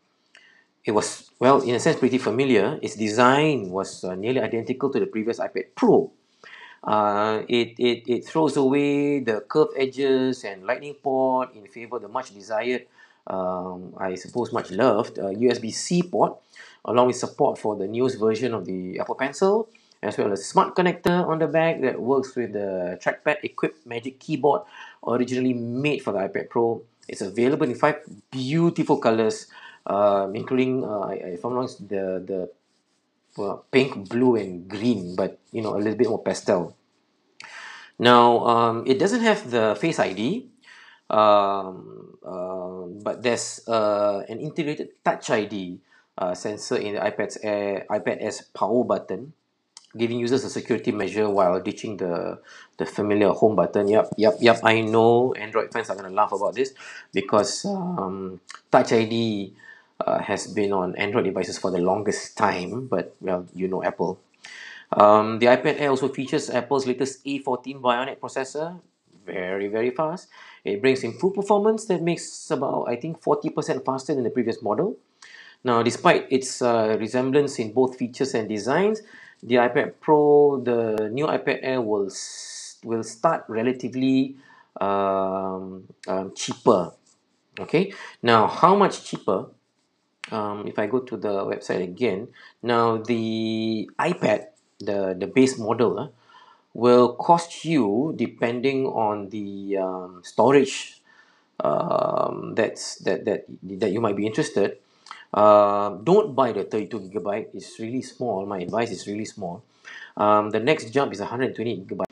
it 0.85 0.93
was 0.93 1.31
well 1.39 1.61
in 1.63 1.75
a 1.75 1.81
sense 1.81 1.99
pretty 1.99 2.19
familiar. 2.19 2.79
Its 2.83 2.95
design 2.95 3.71
was 3.71 4.05
uh, 4.05 4.15
nearly 4.15 4.41
identical 4.41 4.91
to 4.91 4.99
the 4.99 5.07
previous 5.07 5.39
iPad 5.39 5.75
Pro. 5.75 6.11
Uh, 6.83 7.43
it, 7.49 7.79
it, 7.79 8.03
it 8.09 8.25
throws 8.27 8.57
away 8.57 9.21
the 9.21 9.41
curved 9.41 9.73
edges 9.77 10.45
and 10.45 10.65
lightning 10.65 10.95
port 10.95 11.55
in 11.55 11.67
favor 11.67 11.97
of 11.97 12.03
the 12.03 12.09
much 12.09 12.35
desired, 12.35 12.87
um, 13.29 13.95
I 13.97 14.17
suppose 14.17 14.53
much 14.53 14.71
loved, 14.73 15.19
uh, 15.19 15.31
USB-C 15.31 16.03
port, 16.05 16.37
along 16.85 17.07
with 17.07 17.17
support 17.17 17.59
for 17.59 17.77
the 17.77 17.87
newest 17.87 18.19
version 18.19 18.53
of 18.53 18.65
the 18.67 18.99
Apple 18.99 19.15
Pencil, 19.15 19.69
as 20.03 20.19
well 20.19 20.33
as 20.33 20.45
smart 20.45 20.75
connector 20.75 21.25
on 21.27 21.39
the 21.39 21.47
back 21.47 21.81
that 21.83 22.01
works 22.01 22.35
with 22.35 22.53
the 22.53 22.99
trackpad 23.01 23.37
equipped 23.45 23.87
Magic 23.87 24.19
Keyboard 24.19 24.63
originally 25.07 25.55
made 25.55 26.03
for 26.03 26.13
the 26.13 26.19
iPad 26.19 26.51
Pro. 26.51 26.83
It's 27.07 27.21
available 27.21 27.67
in 27.67 27.77
five 27.77 28.01
beautiful 28.31 28.99
colors, 28.99 29.47
um, 29.87 30.35
including 30.35 30.85
uh, 30.85 31.09
if 31.11 31.45
I'm 31.45 31.55
not 31.55 31.71
the 31.79 32.23
the 32.27 32.51
well, 33.37 33.65
pink, 33.71 34.09
blue, 34.09 34.37
and 34.37 34.69
green, 34.69 35.17
but 35.17 35.39
you 35.53 35.63
know 35.63 35.77
a 35.77 35.81
little 35.81 35.97
bit 35.97 36.09
more 36.09 36.23
pastel. 36.23 36.77
Now 37.99 38.47
um, 38.47 38.85
it 38.87 38.99
doesn't 38.99 39.23
have 39.23 39.51
the 39.51 39.77
Face 39.79 39.99
ID, 39.99 40.49
um, 41.11 42.19
uh, 42.25 42.89
but 43.03 43.23
there's 43.23 43.67
uh, 43.69 44.25
an 44.29 44.41
integrated 44.41 45.03
Touch 45.05 45.31
ID 45.31 45.81
uh, 46.19 46.35
sensor 46.35 46.77
in 46.77 46.95
the 46.95 47.01
iPad's 47.01 47.39
Air, 47.43 47.87
iPad 47.91 48.23
Air's 48.23 48.43
power 48.53 48.85
button 48.85 49.33
giving 49.97 50.19
users 50.19 50.45
a 50.45 50.51
security 50.51 50.93
measure 50.93 51.29
while 51.29 51.61
ditching 51.61 51.97
the 51.97 52.41
the 52.79 52.87
familiar 52.87 53.29
home 53.31 53.57
button. 53.57 53.89
Yep, 53.89 54.15
yep, 54.17 54.35
yep. 54.41 54.61
I 54.65 54.81
know 54.81 55.35
Android 55.35 55.73
fans 55.73 55.91
are 55.91 55.97
gonna 55.97 56.11
laugh 56.11 56.33
about 56.33 56.55
this 56.55 56.73
because 57.13 57.65
um, 57.65 58.41
Touch 58.71 58.93
ID 58.93 59.55
uh, 60.07 60.23
has 60.23 60.47
been 60.47 60.73
on 60.73 60.95
Android 60.97 61.25
devices 61.25 61.59
for 61.59 61.71
the 61.71 61.79
longest 61.79 62.37
time, 62.37 62.87
but 62.87 63.15
well, 63.21 63.47
you 63.55 63.69
know 63.69 63.83
Apple. 63.83 64.21
Um, 64.93 65.39
the 65.39 65.47
iPad 65.47 65.81
Air 65.81 65.91
also 65.91 66.09
features 66.09 66.51
Apple's 66.51 66.87
latest 66.87 67.25
A14 67.25 67.81
Bionic 67.81 68.19
processor, 68.19 68.81
very 69.25 69.69
very 69.69 69.91
fast. 69.91 70.29
It 70.65 70.81
brings 70.81 71.03
improved 71.03 71.37
performance 71.37 71.87
that 71.87 72.03
makes 72.03 72.51
about 72.51 72.89
I 72.89 72.97
think 72.97 73.23
40% 73.23 73.85
faster 73.85 74.15
than 74.15 74.25
the 74.25 74.31
previous 74.31 74.63
model. 74.63 74.97
Now, 75.65 75.83
despite 75.83 76.27
its 76.31 76.61
uh, 76.61 76.97
resemblance 76.99 77.59
in 77.59 77.73
both 77.73 77.97
features 77.97 78.35
and 78.35 78.49
designs, 78.49 79.01
the 79.43 79.57
iPad 79.57 79.95
Pro, 80.01 80.61
the 80.61 81.09
new 81.11 81.27
iPad 81.27 81.61
Air 81.63 81.81
will 81.81 82.11
will 82.85 83.03
start 83.03 83.45
relatively 83.49 84.37
um, 84.81 85.87
um, 86.09 86.33
cheaper. 86.35 86.93
Okay, 87.61 87.93
now 88.23 88.47
how 88.47 88.75
much 88.75 89.05
cheaper? 89.05 89.47
Um, 90.31 90.67
if 90.67 90.79
I 90.79 90.87
go 90.87 91.01
to 91.01 91.17
the 91.17 91.45
website 91.45 91.83
again, 91.83 92.29
now 92.63 92.99
the 92.99 93.91
iPad, 93.99 94.47
the 94.79 95.17
the 95.19 95.27
base 95.27 95.59
model, 95.59 95.99
uh, 95.99 96.09
will 96.75 97.15
cost 97.15 97.65
you 97.65 98.15
depending 98.17 98.87
on 98.87 99.29
the 99.29 99.77
um, 99.79 100.23
storage 100.25 101.03
um, 101.61 102.55
that's 102.55 102.97
that 103.07 103.25
that 103.25 103.45
that 103.81 103.91
you 103.93 104.01
might 104.01 104.17
be 104.17 104.27
interested. 104.27 104.79
Uh, 105.33 105.97
don't 106.05 106.35
buy 106.35 106.53
the 106.53 106.65
32 106.65 107.09
gigabyte. 107.09 107.49
It's 107.55 107.79
really 107.81 108.03
small. 108.03 108.45
My 108.45 108.59
advice 108.61 108.91
is 108.91 109.07
really 109.07 109.25
small. 109.25 109.63
Um, 110.17 110.51
the 110.51 110.61
next 110.61 110.91
jump 110.91 111.13
is 111.13 111.21
128 111.21 111.87
gigabyte. 111.87 112.05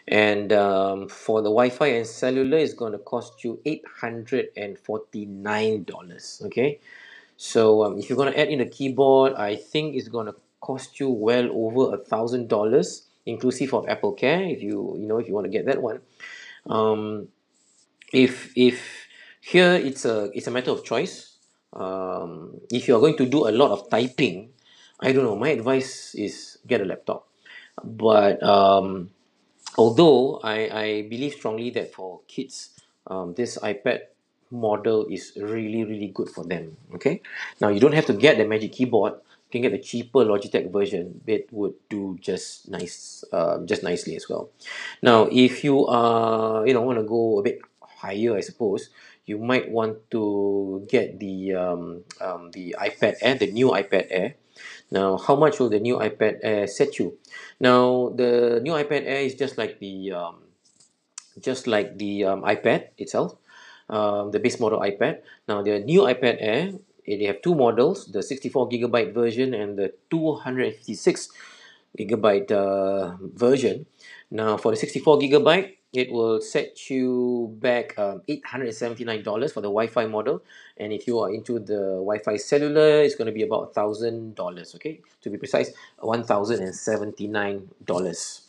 And 0.07 0.53
um, 0.53 1.09
for 1.09 1.41
the 1.41 1.49
Wi-Fi 1.49 1.87
and 1.87 2.05
cellular 2.05 2.59
it's 2.59 2.75
going 2.75 2.91
to 2.91 2.99
cost 2.99 3.43
you 3.43 3.59
eight 3.65 3.83
hundred 4.01 4.49
and 4.55 4.77
forty 4.77 5.25
nine 5.25 5.83
dollars 5.83 6.43
okay? 6.45 6.79
So 7.37 7.83
um, 7.83 7.97
if 7.97 8.07
you're 8.09 8.17
going 8.17 8.31
to 8.31 8.39
add 8.39 8.49
in 8.49 8.61
a 8.61 8.67
keyboard 8.67 9.33
I 9.33 9.55
think 9.55 9.95
it's 9.95 10.07
going 10.07 10.27
to 10.27 10.35
cost 10.61 10.99
you 10.99 11.09
well 11.09 11.49
over 11.51 11.95
a 11.95 11.97
thousand 11.97 12.49
dollars 12.49 13.07
inclusive 13.25 13.73
of 13.73 13.89
Apple 13.89 14.13
Care 14.13 14.43
if 14.43 14.61
you 14.61 14.95
you 14.99 15.07
know 15.07 15.17
if 15.17 15.27
you 15.27 15.33
want 15.33 15.45
to 15.45 15.51
get 15.51 15.65
that 15.65 15.81
one. 15.81 16.01
Um, 16.67 17.29
if 18.13 18.53
if 18.55 19.04
here 19.45 19.77
it's 19.77 20.05
a 20.09 20.33
it's 20.33 20.47
a 20.47 20.51
matter 20.51 20.71
of 20.71 20.83
choice. 20.83 21.37
Um, 21.69 22.61
if 22.71 22.87
you're 22.87 22.99
going 22.99 23.17
to 23.17 23.29
do 23.29 23.47
a 23.47 23.53
lot 23.53 23.69
of 23.69 23.89
typing 23.93 24.49
I 24.99 25.11
don't 25.11 25.23
know 25.23 25.35
my 25.37 25.49
advice 25.49 26.15
is 26.15 26.57
get 26.65 26.81
a 26.81 26.85
laptop. 26.85 27.27
But 27.83 28.41
um, 28.41 29.11
although 29.77 30.39
I, 30.41 30.57
I 30.71 30.87
believe 31.05 31.33
strongly 31.33 31.69
that 31.77 31.93
for 31.93 32.21
kids 32.27 32.71
um, 33.05 33.35
this 33.35 33.59
ipad 33.61 34.09
model 34.49 35.05
is 35.11 35.33
really 35.37 35.83
really 35.83 36.07
good 36.09 36.29
for 36.29 36.43
them 36.43 36.77
okay? 36.95 37.21
Now 37.61 37.69
you 37.69 37.79
don't 37.79 37.93
have 37.93 38.07
to 38.07 38.13
get 38.13 38.37
the 38.37 38.45
magic 38.45 38.73
keyboard. 38.73 39.13
You 39.13 39.61
can 39.61 39.61
get 39.61 39.77
the 39.77 39.83
cheaper 39.83 40.25
logitech 40.25 40.73
version. 40.73 41.21
It 41.27 41.53
would 41.53 41.75
do 41.87 42.17
just 42.19 42.67
nice 42.67 43.23
uh, 43.31 43.59
just 43.65 43.83
nicely 43.83 44.15
as 44.15 44.27
well. 44.27 44.49
Now 45.03 45.29
if 45.29 45.63
you 45.63 45.85
are 45.85 46.65
you 46.65 46.73
know 46.73 46.81
want 46.81 46.97
to 46.97 47.05
go 47.05 47.37
a 47.37 47.43
bit 47.43 47.61
higher 48.05 48.35
i 48.35 48.41
suppose 48.41 48.89
you 49.25 49.37
might 49.37 49.69
want 49.69 50.09
to 50.11 50.85
get 50.89 51.19
the 51.19 51.53
um, 51.53 52.03
um, 52.21 52.51
the 52.51 52.75
ipad 52.79 53.17
air 53.21 53.35
the 53.35 53.51
new 53.51 53.69
ipad 53.71 54.07
air. 54.09 54.35
Now 54.91 55.17
how 55.17 55.35
much 55.35 55.59
will 55.59 55.69
the 55.69 55.79
new 55.79 55.97
ipad 55.97 56.39
air 56.43 56.67
set 56.67 56.99
you? 56.99 57.17
Now 57.59 58.13
the 58.15 58.61
new 58.61 58.73
ipad 58.73 59.03
air 59.05 59.25
is 59.25 59.35
just 59.35 59.57
like 59.57 59.79
the 59.79 60.13
um, 60.13 60.35
just 61.39 61.67
like 61.67 61.97
the 61.97 62.23
um, 62.23 62.41
ipad 62.43 62.93
itself 62.97 63.35
um, 63.89 64.31
the 64.31 64.39
base 64.39 64.59
model 64.59 64.79
ipad. 64.79 65.21
Now 65.47 65.61
the 65.61 65.79
new 65.79 66.01
ipad 66.01 66.37
air 66.39 66.73
they 67.05 67.25
have 67.25 67.41
two 67.41 67.53
models 67.53 68.09
the 68.09 68.23
64 68.23 68.69
gigabyte 68.69 69.13
version 69.13 69.53
and 69.53 69.77
the 69.77 69.93
256 70.09 71.29
gigabyte 71.97 72.51
uh, 72.51 73.15
version. 73.21 73.85
Now 74.31 74.57
for 74.57 74.71
the 74.71 74.77
64 74.77 75.19
gigabyte 75.19 75.77
it 75.95 76.11
will 76.11 76.41
set 76.41 76.89
you 76.89 77.55
back 77.59 77.97
um, 77.97 78.21
$879 78.27 79.53
for 79.53 79.61
the 79.61 79.67
Wi-Fi 79.67 80.07
model. 80.07 80.43
And 80.77 80.91
if 80.91 81.07
you 81.07 81.19
are 81.19 81.33
into 81.33 81.59
the 81.59 82.01
Wi-Fi 82.03 82.35
cellular 82.37 83.01
it's 83.01 83.15
going 83.15 83.27
to 83.27 83.33
be 83.33 83.43
about 83.43 83.73
$1,000 83.73 84.75
okay? 84.75 84.99
To 85.21 85.29
be 85.29 85.37
precise 85.37 85.71
$1,079 85.99 88.41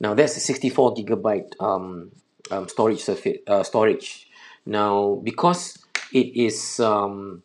now 0.00 0.14
that's 0.14 0.36
a 0.36 0.40
64 0.40 0.94
gigabyte 0.94 1.52
um, 1.60 2.12
um, 2.50 2.68
storage 2.68 3.00
surface 3.00 3.38
uh, 3.46 3.62
storage. 3.62 4.28
Now 4.64 5.20
because 5.22 5.78
it 6.12 6.36
is 6.36 6.80
um, 6.80 7.42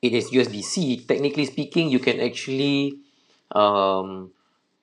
it 0.00 0.12
is 0.12 0.30
USB-C 0.30 1.04
technically 1.08 1.46
speaking 1.46 1.90
you 1.90 1.98
can 1.98 2.20
actually 2.20 2.98
um, 3.52 4.30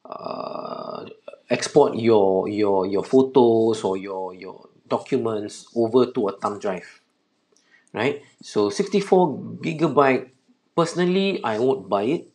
uh, 0.04 1.06
export 1.50 1.96
your 1.96 2.48
your 2.50 2.86
your 2.86 3.04
photos 3.04 3.84
or 3.84 3.98
your 3.98 4.34
your 4.34 4.70
documents 4.88 5.68
over 5.76 6.06
to 6.08 6.30
a 6.30 6.38
thumb 6.38 6.58
drive 6.60 7.02
right? 7.94 8.22
So 8.42 8.70
64 8.70 9.38
gigabyte 9.64 10.30
personally 10.76 11.44
I 11.44 11.60
won't 11.60 11.90
buy 11.90 12.04
it. 12.04 12.30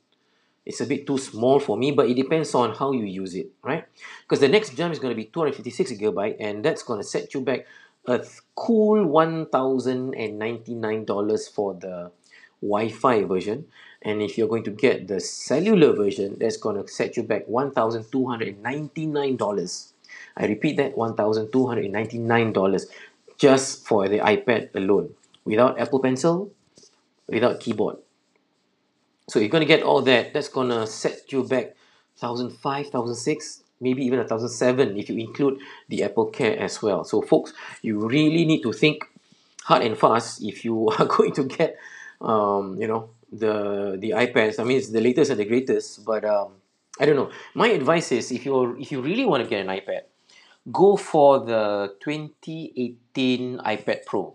It's 0.64 0.81
a 0.81 0.87
bit 0.87 1.07
too 1.07 1.18
small 1.18 1.61
for 1.61 1.77
me 1.77 1.92
but 1.92 2.09
it 2.09 2.14
depends 2.14 2.55
on 2.55 2.75
how 2.75 2.92
you 2.92 3.05
use 3.05 3.35
it 3.35 3.51
right? 3.62 3.85
Because 4.23 4.40
the 4.40 4.49
next 4.49 4.75
jump 4.77 4.92
is 4.92 4.99
going 4.99 5.12
to 5.12 5.16
be 5.16 5.27
256 5.27 5.92
gigabyte 5.92 6.37
and 6.40 6.64
that's 6.64 6.83
going 6.83 7.01
to 7.01 7.07
set 7.07 7.35
you 7.35 7.42
back 7.42 7.66
a 8.07 8.25
cool 8.55 9.07
$1099 9.07 11.53
for 11.53 11.75
the 11.75 12.11
Wi-Fi 12.62 13.25
version 13.25 13.66
and 14.03 14.23
if 14.23 14.39
you're 14.39 14.49
going 14.49 14.65
to 14.65 14.71
get 14.71 15.09
the 15.09 15.21
cellular 15.21 15.93
version 15.93 16.37
that's 16.39 16.57
going 16.57 16.83
to 16.83 16.89
set 16.91 17.15
you 17.17 17.23
back 17.23 17.47
$1,299 17.47 19.93
I 20.37 20.47
repeat 20.47 20.77
that 20.77 20.97
$1,299 20.97 22.87
just 23.39 23.87
for 23.87 24.09
the 24.09 24.19
iPad 24.19 24.75
alone 24.75 25.15
without 25.45 25.81
Apple 25.81 26.01
Pencil 26.01 26.51
without 27.27 27.61
keyboard. 27.61 27.97
So 29.29 29.39
you're 29.39 29.49
going 29.49 29.63
to 29.63 29.67
get 29.67 29.83
all 29.83 30.03
that 30.03 30.35
that's 30.35 30.49
going 30.49 30.69
to 30.71 30.87
set 30.87 31.33
you 31.33 31.45
back 31.45 31.77
1005 32.19 32.87
1006 32.87 33.63
maybe 33.81 34.05
even 34.05 34.19
1007 34.19 34.99
if 34.99 35.09
you 35.09 35.17
include 35.17 35.61
the 35.89 36.03
Apple 36.03 36.27
Care 36.27 36.59
as 36.59 36.83
well. 36.83 37.05
So 37.05 37.23
folks 37.23 37.53
you 37.83 38.07
really 38.07 38.45
need 38.45 38.63
to 38.63 38.73
think 38.73 39.05
hard 39.65 39.83
and 39.83 39.97
fast 39.97 40.43
if 40.43 40.65
you 40.65 40.89
are 40.99 41.07
going 41.07 41.33
to 41.33 41.45
get 41.45 41.77
um, 42.21 42.77
you 42.81 42.87
know 42.87 43.11
the 43.33 43.97
the 43.99 44.11
iPads. 44.11 44.59
I 44.59 44.64
mean 44.64 44.79
it's 44.79 44.90
the 44.90 45.01
latest 45.01 45.31
and 45.31 45.40
the 45.40 45.45
greatest 45.45 46.05
but 46.05 46.25
um, 46.25 46.53
I 47.01 47.07
don't 47.07 47.16
know. 47.16 47.31
My 47.55 47.69
advice 47.69 48.12
is 48.12 48.31
if 48.33 48.45
you 48.45 48.77
if 48.79 48.93
you 48.93 49.01
really 49.01 49.25
want 49.25 49.43
to 49.43 49.49
get 49.49 49.61
an 49.61 49.69
iPad 49.69 50.03
go 50.71 50.97
for 50.97 51.40
the 51.40 51.95
2018 52.01 53.59
iPad 53.59 54.05
Pro. 54.05 54.35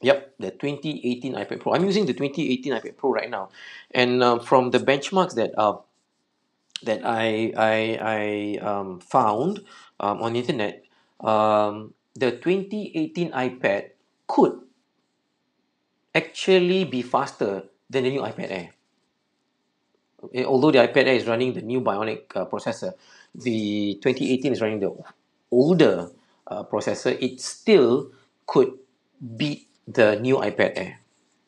Yep, 0.00 0.34
the 0.38 0.50
2018 0.50 1.34
iPad 1.34 1.60
Pro. 1.60 1.74
I'm 1.74 1.84
using 1.84 2.06
the 2.06 2.14
2018 2.14 2.72
iPad 2.72 2.96
Pro 2.96 3.12
right 3.12 3.30
now, 3.30 3.50
and 3.92 4.22
um, 4.22 4.40
from 4.40 4.70
the 4.70 4.80
benchmarks 4.80 5.34
that 5.34 5.52
uh, 5.56 5.78
that 6.82 7.06
I 7.06 7.52
I, 7.56 7.98
I 8.02 8.66
um, 8.66 8.98
found 8.98 9.62
um, 10.00 10.20
on 10.22 10.32
the 10.32 10.40
internet, 10.40 10.82
um, 11.20 11.94
the 12.14 12.32
2018 12.32 13.30
iPad 13.30 13.90
could 14.26 14.58
actually 16.14 16.84
be 16.84 17.02
faster 17.02 17.62
than 17.92 18.08
the 18.08 18.10
new 18.10 18.24
iPad 18.24 18.50
Air. 18.50 18.68
Okay, 20.24 20.44
although 20.44 20.72
the 20.72 20.80
iPad 20.80 21.12
Air 21.12 21.18
is 21.20 21.26
running 21.28 21.52
the 21.52 21.60
new 21.60 21.80
Bionic 21.80 22.32
uh, 22.34 22.46
processor, 22.46 22.96
the 23.34 23.98
2018 24.00 24.52
is 24.52 24.60
running 24.60 24.80
the 24.80 24.96
older 25.50 26.08
uh, 26.48 26.64
processor. 26.64 27.12
It 27.20 27.40
still 27.40 28.10
could 28.46 28.72
beat 29.20 29.68
the 29.86 30.16
new 30.16 30.36
iPad 30.40 30.72
Air. 30.76 30.92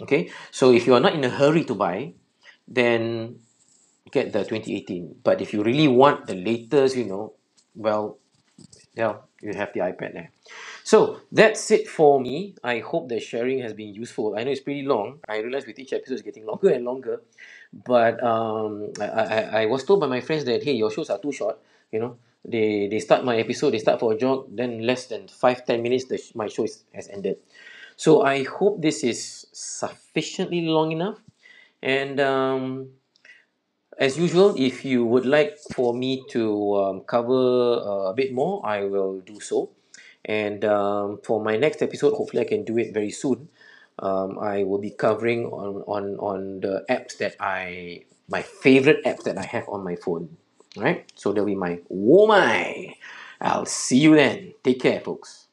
Okay, 0.03 0.29
so 0.51 0.73
if 0.73 0.87
you 0.87 0.95
are 0.95 1.01
not 1.01 1.15
in 1.15 1.25
a 1.25 1.31
hurry 1.31 1.65
to 1.65 1.75
buy, 1.75 2.13
then 2.67 3.39
get 4.11 4.33
the 4.33 4.43
2018. 4.43 5.23
But 5.23 5.41
if 5.41 5.55
you 5.55 5.63
really 5.63 5.89
want 5.89 6.27
the 6.27 6.35
latest, 6.35 6.97
you 6.97 7.07
know, 7.07 7.35
well, 7.75 8.19
yeah, 8.95 9.23
you 9.41 9.55
have 9.55 9.73
the 9.73 9.81
iPad 9.81 10.15
Air. 10.19 10.31
So 10.85 11.21
that's 11.33 11.71
it 11.71 11.89
for 11.89 12.21
me. 12.21 12.55
I 12.63 12.81
hope 12.81 13.09
the 13.09 13.19
sharing 13.19 13.61
has 13.61 13.73
been 13.73 13.95
useful. 13.95 14.37
I 14.37 14.45
know 14.45 14.51
it's 14.51 14.61
pretty 14.61 14.83
long. 14.83 15.21
I 15.29 15.39
realize 15.39 15.67
with 15.67 15.79
each 15.79 15.95
episode 15.95 16.15
it's 16.15 16.23
getting 16.23 16.45
longer 16.47 16.69
and 16.71 16.85
longer. 16.85 17.23
But 17.73 18.23
um, 18.23 18.93
I, 19.01 19.07
I, 19.07 19.63
I 19.63 19.67
was 19.67 19.85
told 19.85 20.01
by 20.01 20.09
my 20.09 20.21
friends 20.21 20.45
that 20.45 20.63
hey, 20.63 20.73
your 20.73 20.91
shows 20.91 21.09
are 21.11 21.19
too 21.19 21.33
short. 21.33 21.59
You 21.91 22.01
know, 22.01 22.17
they 22.45 22.89
they 22.89 22.99
start 23.01 23.25
my 23.25 23.37
episode, 23.39 23.71
they 23.73 23.79
start 23.79 23.99
for 24.01 24.13
a 24.13 24.19
jog, 24.19 24.49
then 24.55 24.83
less 24.85 25.07
than 25.07 25.29
five 25.29 25.65
ten 25.65 25.83
minutes, 25.83 26.05
the 26.05 26.21
my 26.35 26.49
show 26.49 26.65
is, 26.65 26.85
has 26.93 27.09
ended. 27.09 27.39
So 27.97 28.23
I 28.23 28.45
hope 28.45 28.83
this 28.83 29.05
is 29.05 29.47
sufficiently 29.53 30.63
long 30.63 30.93
enough. 30.93 31.19
And 31.83 32.21
um, 32.21 32.91
as 33.99 34.19
usual, 34.19 34.55
if 34.59 34.85
you 34.85 35.05
would 35.05 35.27
like 35.27 35.59
for 35.75 35.95
me 35.95 36.25
to 36.31 36.75
um, 36.77 37.01
cover 37.03 37.79
uh, 37.79 38.11
a 38.11 38.15
bit 38.15 38.33
more, 38.33 38.65
I 38.67 38.85
will 38.85 39.21
do 39.21 39.41
so. 39.41 39.71
And 40.25 40.65
um, 40.65 41.19
for 41.23 41.43
my 41.43 41.57
next 41.57 41.83
episode, 41.83 42.15
hopefully 42.15 42.43
I 42.43 42.49
can 42.49 42.65
do 42.65 42.79
it 42.79 42.95
very 42.95 43.11
soon. 43.11 43.49
Um, 43.99 44.39
I 44.39 44.65
will 44.65 44.79
be 44.81 44.91
covering 44.91 45.47
on, 45.47 45.83
on, 45.87 46.17
on 46.19 46.61
the 46.61 46.85
apps 46.91 47.19
that 47.19 47.37
I, 47.39 48.03
my 48.29 48.43
favorite 48.43 49.05
apps 49.05 49.23
that 49.25 49.39
I 49.39 49.45
have 49.45 49.69
on 49.69 49.85
my 49.85 49.97
phone. 49.97 50.37
All 50.77 50.83
right, 50.83 51.11
so 51.15 51.33
that'll 51.33 51.47
be 51.47 51.55
my 51.55 51.81
Womai. 51.93 52.97
I'll 53.41 53.67
see 53.67 53.99
you 53.99 54.17
then. 54.17 54.55
Take 54.65 54.81
care, 54.81 55.01
folks. 55.01 55.44